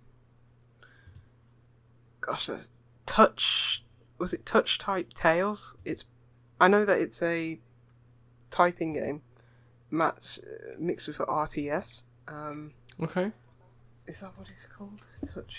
[2.21, 2.71] gosh, that's
[3.05, 3.83] touch.
[4.19, 5.75] Was it Touch Type Tails?
[5.85, 6.05] It's.
[6.59, 7.59] I know that it's a
[8.49, 9.21] typing game,
[9.91, 12.03] match uh, mixed with a RTS.
[12.27, 13.31] Um, Okay.
[14.07, 15.01] is that what it's called?
[15.33, 15.55] Touch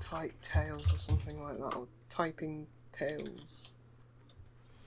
[0.00, 3.74] Type Tails or something like that, or Typing Tales.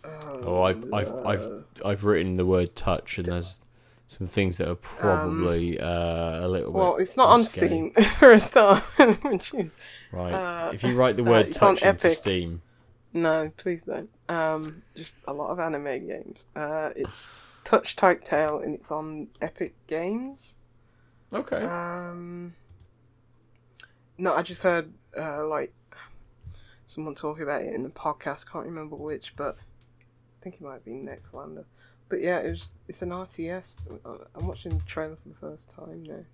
[0.04, 3.62] Oh, I've I've I've I've written the word touch and there's
[4.08, 7.42] some things that are probably uh, a little Um, Well, it's not on.
[7.44, 8.84] Steam for a start.
[10.12, 10.32] Right.
[10.32, 12.12] uh, if you write the uh, word on touch into Epic.
[12.18, 12.62] Steam,
[13.14, 14.10] no, please don't.
[14.30, 16.46] Um, just a lot of anime games.
[16.56, 17.28] Uh, it's
[17.64, 20.56] Touch Type Tale and it's on Epic Games.
[21.34, 21.64] okay.
[21.66, 22.54] Um,
[24.20, 25.74] no, I just heard uh, like
[26.86, 28.52] someone talking about it in the podcast.
[28.52, 31.66] Can't remember which, but I think it might be Nextlander.
[32.10, 33.78] But yeah, it was, it's an RTS.
[34.36, 36.26] I'm watching the trailer for the first time now.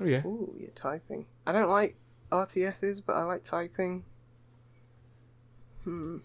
[0.00, 0.26] oh yeah.
[0.26, 1.26] Ooh, you're typing.
[1.46, 1.96] I don't like
[2.32, 4.04] RTSs, but I like typing.
[5.84, 6.18] Hmm.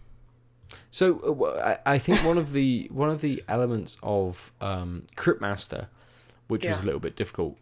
[0.90, 5.86] So uh, I, I think one of the one of the elements of um, Cryptmaster,
[6.48, 7.60] which was a little bit difficult,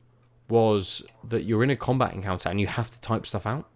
[0.49, 3.69] was that you're in a combat encounter and you have to type stuff out,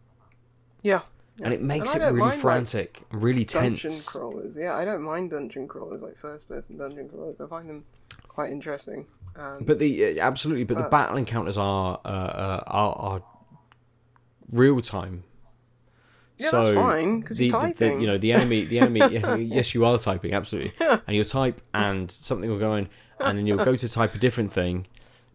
[0.82, 1.02] Yeah.
[1.42, 3.82] And it makes And it really mind, frantic, and really tense.
[3.82, 4.56] Dungeon crawlers.
[4.56, 7.40] Yeah, I don't mind dungeon crawlers, like first person dungeon crawlers.
[7.40, 7.84] I find them
[8.28, 9.06] quite interesting.
[9.36, 13.22] Um, But the uh, absolutely, but the battle encounters are uh, uh, are, are
[14.50, 15.24] real time.
[16.38, 18.00] Yeah, so that's fine, 'cause the, you're the- the- typing.
[18.00, 19.42] you know, the enemy, the enemy.
[19.44, 22.88] yes, you are typing absolutely, and you'll type, and something will go in,
[23.18, 24.86] and then you'll go to type a different thing,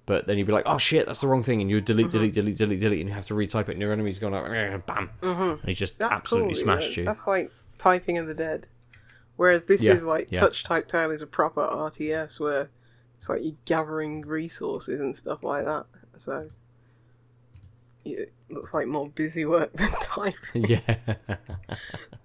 [0.05, 2.17] but then you'd be like, oh shit, that's the wrong thing, and you delete, Mm-hmm.
[2.17, 4.49] delete, delete, delete, delete, and you have to retype it, and your enemy's going like,
[4.51, 7.01] "Eh, bam, and he just that's absolutely cool, smashed yeah.
[7.01, 7.05] you.
[7.05, 8.67] That's like typing of the dead.
[9.35, 10.39] Whereas this Yeah, is like yeah.
[10.41, 12.69] Touch Type Tale is a proper RTS where
[13.17, 15.85] it's like you're gathering resources and stuff like that.
[16.17, 16.49] So
[18.05, 20.65] it looks like more busy work than typing.
[20.67, 20.79] yeah,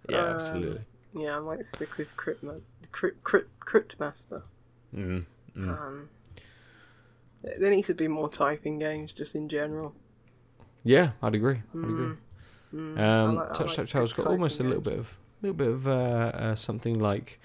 [0.09, 0.81] yeah, Um, absolutely.
[1.15, 2.45] Yeah, I might stick with Crypt,
[2.93, 4.43] Crypt, Crypt, Cryptmaster.
[4.95, 5.25] Mm,
[5.57, 5.69] mm.
[5.69, 6.09] Um,
[7.43, 9.95] there needs to be more typing games just in general.
[10.85, 11.61] Yeah, I'd agree.
[11.75, 12.15] I'd agree.
[12.75, 15.69] Mm, Um, like- Touch like Type Tale's got almost a little bit of little bit
[15.69, 15.91] of uh,
[16.35, 17.41] uh, something like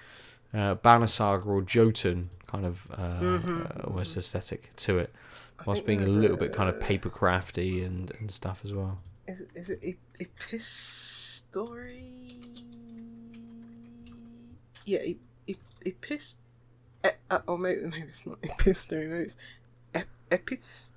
[0.53, 5.14] uh, Banner Saga or Jotun kind of uh, uh, almost aesthetic to it,
[5.65, 8.99] whilst being a little bit kind of paper crafty and, and stuff as well.
[9.28, 12.34] Is it, is it ep- Epistory?
[14.86, 15.18] Yeah, ep-
[15.48, 16.38] ep- Epist.
[17.06, 19.38] E- uh, or maybe, maybe it's not Epistory, maybe it's
[19.94, 20.94] ep- Epistory?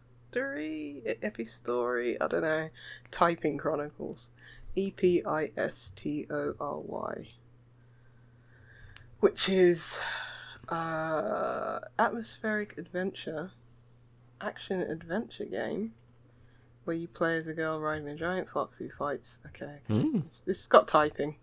[1.22, 2.16] Epistory?
[2.20, 2.68] I don't know.
[3.10, 4.28] Typing Chronicles.
[4.74, 7.28] E P I S T O R Y.
[9.20, 9.98] Which is
[10.68, 13.52] uh, atmospheric adventure,
[14.40, 15.94] action adventure game
[16.84, 19.40] where you play as a girl riding a giant fox who fights.
[19.46, 21.36] Okay, Mm, it's, it's got typing.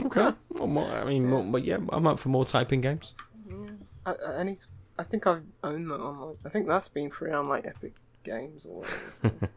[0.00, 3.12] okay, well, more, I mean, more, but yeah, I'm up for more typing games.
[4.06, 4.60] I, I I need.
[4.60, 4.66] To,
[4.98, 6.36] I think I've owned that on like.
[6.44, 8.80] I think that's been free on like Epic Games or
[9.22, 9.48] whatever.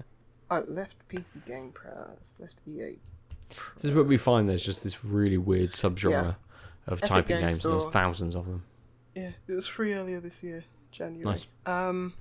[0.50, 2.96] I left PC Game Press, left EA.
[3.76, 6.34] This is where we find there's just this really weird subgenre Yeah.
[6.86, 8.62] of Epic typing Games games, and there's thousands of them.
[9.14, 11.24] Yeah, it was free earlier this year, January.
[11.24, 11.46] Nice.
[11.66, 12.14] Um.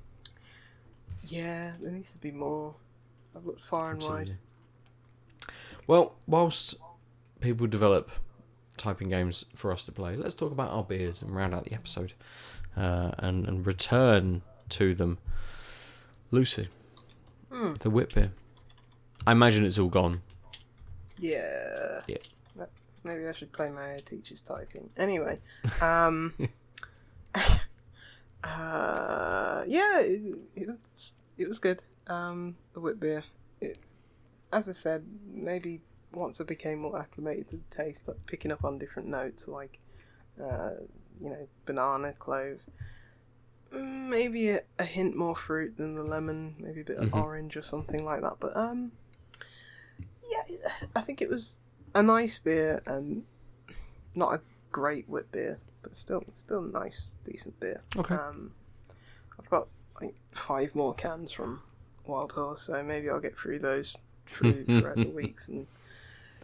[1.23, 2.75] Yeah, there needs to be more.
[3.35, 4.37] I've looked far and wide.
[5.87, 6.75] Well, whilst
[7.39, 8.09] people develop
[8.77, 11.73] typing games for us to play, let's talk about our beers and round out the
[11.73, 12.13] episode
[12.77, 15.17] uh, and, and return to them.
[16.31, 16.67] Lucy,
[17.51, 17.73] Hmm.
[17.73, 18.31] the witbier.
[19.27, 20.21] I imagine it's all gone.
[21.19, 22.01] Yeah.
[22.07, 22.17] Yeah.
[23.05, 24.89] Maybe I should play my teacher's typing.
[24.97, 25.39] Anyway,
[25.81, 26.33] um,
[28.43, 30.21] uh, yeah, it,
[30.55, 31.83] it was it was good.
[32.07, 33.23] Um, the witbier.
[33.61, 33.77] It,
[34.51, 35.81] as I said, maybe
[36.13, 39.79] once I became more acclimated to the taste, like picking up on different notes like,
[40.41, 40.71] uh,
[41.19, 42.59] you know, banana, clove.
[43.73, 47.17] Mm, Maybe a, a hint more fruit than the lemon, maybe a bit of Mhm.
[47.23, 48.35] orange or something like that.
[48.39, 48.91] But um,
[50.29, 50.57] yeah,
[50.95, 51.57] I think it was
[51.95, 53.23] a nice beer and
[54.15, 54.41] not a
[54.71, 57.81] great witbier, but still, still nice, decent beer.
[57.97, 58.15] Okay.
[58.15, 58.51] Um,
[59.39, 59.67] I've got
[60.01, 61.61] like five more cans from
[62.05, 65.65] Wild Horse, so maybe I'll get through those through throughout the weeks and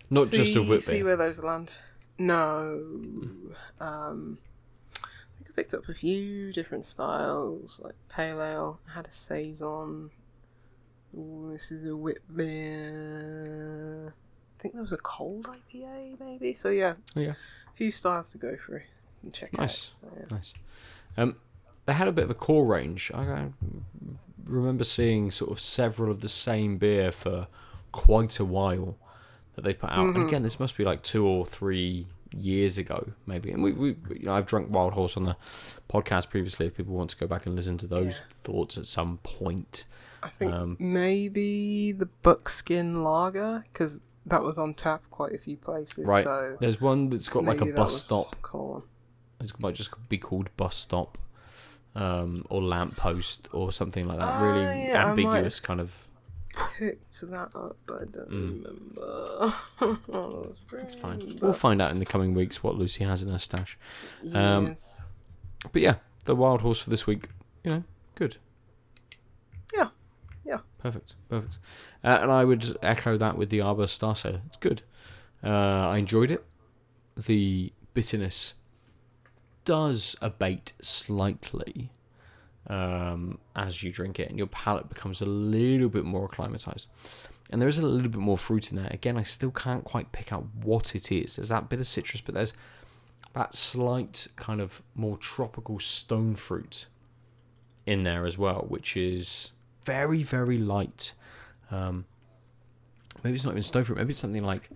[0.09, 1.05] Not see, just a whip see beer.
[1.05, 1.71] where those land.
[2.17, 3.01] No,
[3.79, 4.48] um, think I
[5.60, 8.80] picked up a few different styles, like pale ale.
[8.90, 10.10] I had a saison.
[11.18, 14.14] Ooh, this is a whip beer.
[14.57, 16.53] I think there was a cold IPA, maybe.
[16.53, 17.31] So yeah, Oh, yeah.
[17.31, 18.81] a few styles to go through
[19.23, 19.91] and check Nice.
[20.03, 20.11] out.
[20.11, 20.26] So, yeah.
[20.38, 20.53] Nice.
[21.18, 21.36] Um,
[21.86, 23.11] they had a bit of a core range.
[23.14, 23.49] I I
[24.45, 27.48] remember seeing sort of several of the same beer for
[27.91, 28.95] quite a while
[29.56, 30.07] that they put out.
[30.15, 30.27] And Mhm.
[30.27, 33.51] again, this must be like two or three years ago, maybe.
[33.51, 35.35] And we, we you know, I've drunk Wild Horse on the
[35.89, 36.68] podcast previously.
[36.68, 38.26] If people want to go back and listen to those Yeah.
[38.43, 39.85] thoughts at some point,
[40.22, 45.57] I think Um, maybe the Buckskin Lager because that was on tap quite a few
[45.57, 46.06] places.
[46.06, 46.23] Right.
[46.23, 48.35] So there's one that's got like a bus stop.
[48.41, 48.84] Cool.
[49.41, 51.18] It might just be called Bus Stop.
[51.95, 54.41] um, or lamppost or something like that.
[54.41, 56.07] Oh, really yeah, I might- ambiguous kind of.
[56.80, 58.64] Picked that up, but I don't Mm.
[58.65, 59.53] remember.
[60.14, 61.38] oh, It's fine.
[61.41, 63.77] We'll find out in the coming weeks what Lucy has in her stash.
[64.34, 65.01] um, Yes.
[65.73, 67.27] But yeah, the wild horse for this week,
[67.65, 67.84] you know,
[68.15, 68.38] good.
[69.76, 69.89] Yeah.
[70.45, 70.60] Yeah.
[70.77, 71.15] Perfect.
[71.27, 71.60] Perfect.
[72.01, 74.41] Uh, and I would echo that with the Arbor Star Sailor.
[74.47, 74.84] It's good.
[75.43, 76.45] Uh, I enjoyed it.
[77.18, 78.53] The bitterness
[79.65, 81.91] does abate slightly
[82.69, 86.87] um, as you drink it, and your palate becomes a little bit more acclimatized.
[87.51, 88.89] And there is a little bit more fruit in there.
[88.91, 91.35] Again, I still can't quite pick out what it is.
[91.35, 92.53] There's that bit of citrus, but there's
[93.33, 96.87] that slight kind of more tropical stone fruit
[97.85, 99.51] in there as well, which is
[99.83, 101.13] very, very light.
[101.71, 102.05] Um,
[103.23, 103.97] maybe it's not even stone fruit.
[103.97, 104.69] Maybe it's something like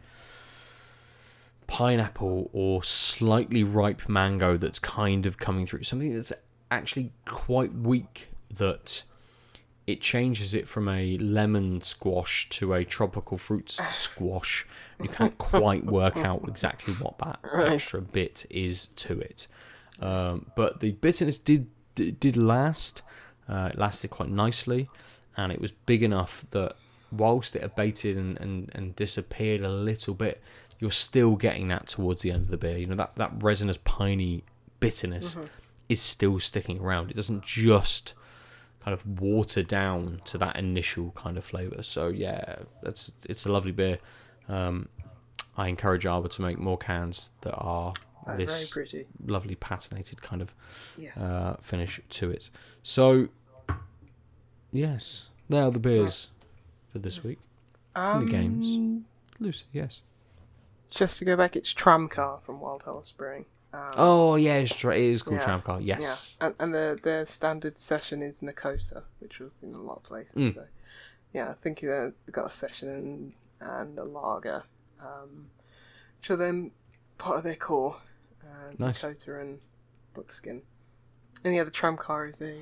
[1.67, 5.83] pineapple or slightly ripe mango that's kind of coming through.
[5.83, 6.33] Something that's
[6.73, 9.03] actually quite weak that
[9.85, 14.65] it changes it from a lemon squash to a tropical fruits squash.
[15.01, 19.47] You can't quite work out exactly what that extra bit is to it.
[19.99, 23.01] Um, but the bitterness did did last.
[23.47, 24.89] Uh, it lasted quite nicely,
[25.35, 26.75] and it was big enough that
[27.11, 30.41] whilst it abated and, and, and disappeared a little bit,
[30.79, 32.77] you're still getting that towards the end of the beer.
[32.77, 34.43] You know that that resinous piney
[34.79, 35.37] bitterness
[35.89, 37.11] is still sticking around.
[37.11, 38.13] It doesn't just
[38.83, 41.83] kind of water down to that initial kind of flavour.
[41.83, 43.99] So yeah, that's it's a lovely beer.
[44.49, 44.89] Um,
[45.57, 47.93] I encourage Arbor to make more cans that are
[48.37, 49.05] this pretty.
[49.25, 50.53] lovely patinated kind of
[50.97, 51.15] Yes.
[51.17, 52.49] uh, finish to it.
[52.81, 53.27] So
[54.71, 56.29] yes, there are the beers
[56.87, 57.39] for this week.
[57.95, 59.03] um, the games.
[59.39, 60.01] Lucy, yes.
[60.89, 63.45] Just to go back, it's Tramcar from Wild Horse Brewing.
[63.73, 64.91] Um, Oh yeah, it's true.
[64.91, 65.45] It is called Yeah.
[65.59, 65.79] Tramcar.
[65.83, 66.35] Yes.
[66.39, 70.03] Yeah, and, and the their standard session is Nokota, which was in a lot of
[70.03, 70.35] places.
[70.35, 70.53] Mm.
[70.53, 70.65] So,
[71.33, 74.63] yeah, I think they got a session and, and a lager,
[75.01, 75.47] um,
[76.19, 76.71] which are then
[77.17, 77.97] part of their core.
[78.43, 79.01] Uh, Nice.
[79.01, 79.59] Nokota and
[80.13, 80.61] Buckskin.
[81.43, 82.53] And yeah, the tram car is a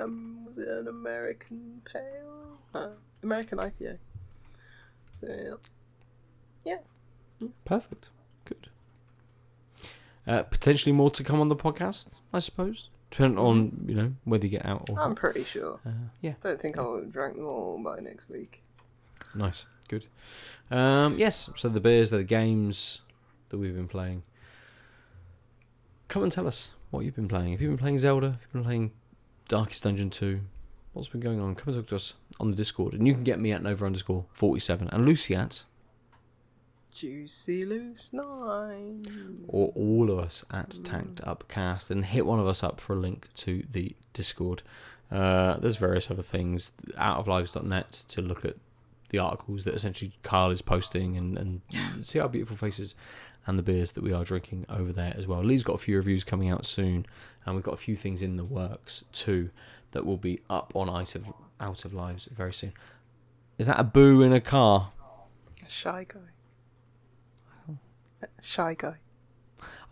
[0.00, 2.88] um, was it an American pale, uh,
[3.22, 3.98] American IPA.
[5.20, 5.58] So,
[6.64, 6.78] yeah.
[7.64, 8.10] Perfect.
[8.44, 8.68] Good.
[10.26, 12.90] Uh, potentially more to come on the podcast, I suppose.
[13.10, 15.78] Depending on you know whether you get out or I'm pretty sure.
[15.86, 15.90] uh,
[16.20, 16.32] yeah.
[16.42, 18.62] Don't think I'll have drank them all by next week.
[19.34, 20.06] Nice, good.
[20.70, 23.02] Um, yes, so the beers, the games
[23.50, 24.22] that we've been playing.
[26.08, 27.52] Come and tell us what you've been playing.
[27.52, 28.32] Have you've been playing Zelda?
[28.32, 28.92] Have you've been playing
[29.48, 30.40] Darkest Dungeon 2?
[30.92, 31.54] What's been going on?
[31.54, 32.94] Come and talk to us on the Discord.
[32.94, 35.64] And you can get me at Nova underscore 47 and Lucy at,
[36.94, 39.44] Juicy Loose Nine.
[39.48, 42.98] or all of us at Tanked Upcast, and hit one of us up for a
[42.98, 44.62] link to the Discord.
[45.10, 48.54] Uh, there's various other things, outoflives.net to look at
[49.10, 51.60] the articles that essentially Carl is posting and, and
[52.06, 52.94] see our beautiful faces
[53.46, 55.42] and the beers that we are drinking over there as well.
[55.42, 57.06] Lee's got a few reviews coming out soon,
[57.44, 59.50] and we've got a few things in the works too
[59.90, 61.26] that will be up on Out of,
[61.60, 62.72] out of Lives very soon.
[63.58, 64.92] Is that a boo in a car?
[65.64, 66.33] A shy guy.
[68.42, 68.96] Shy guy.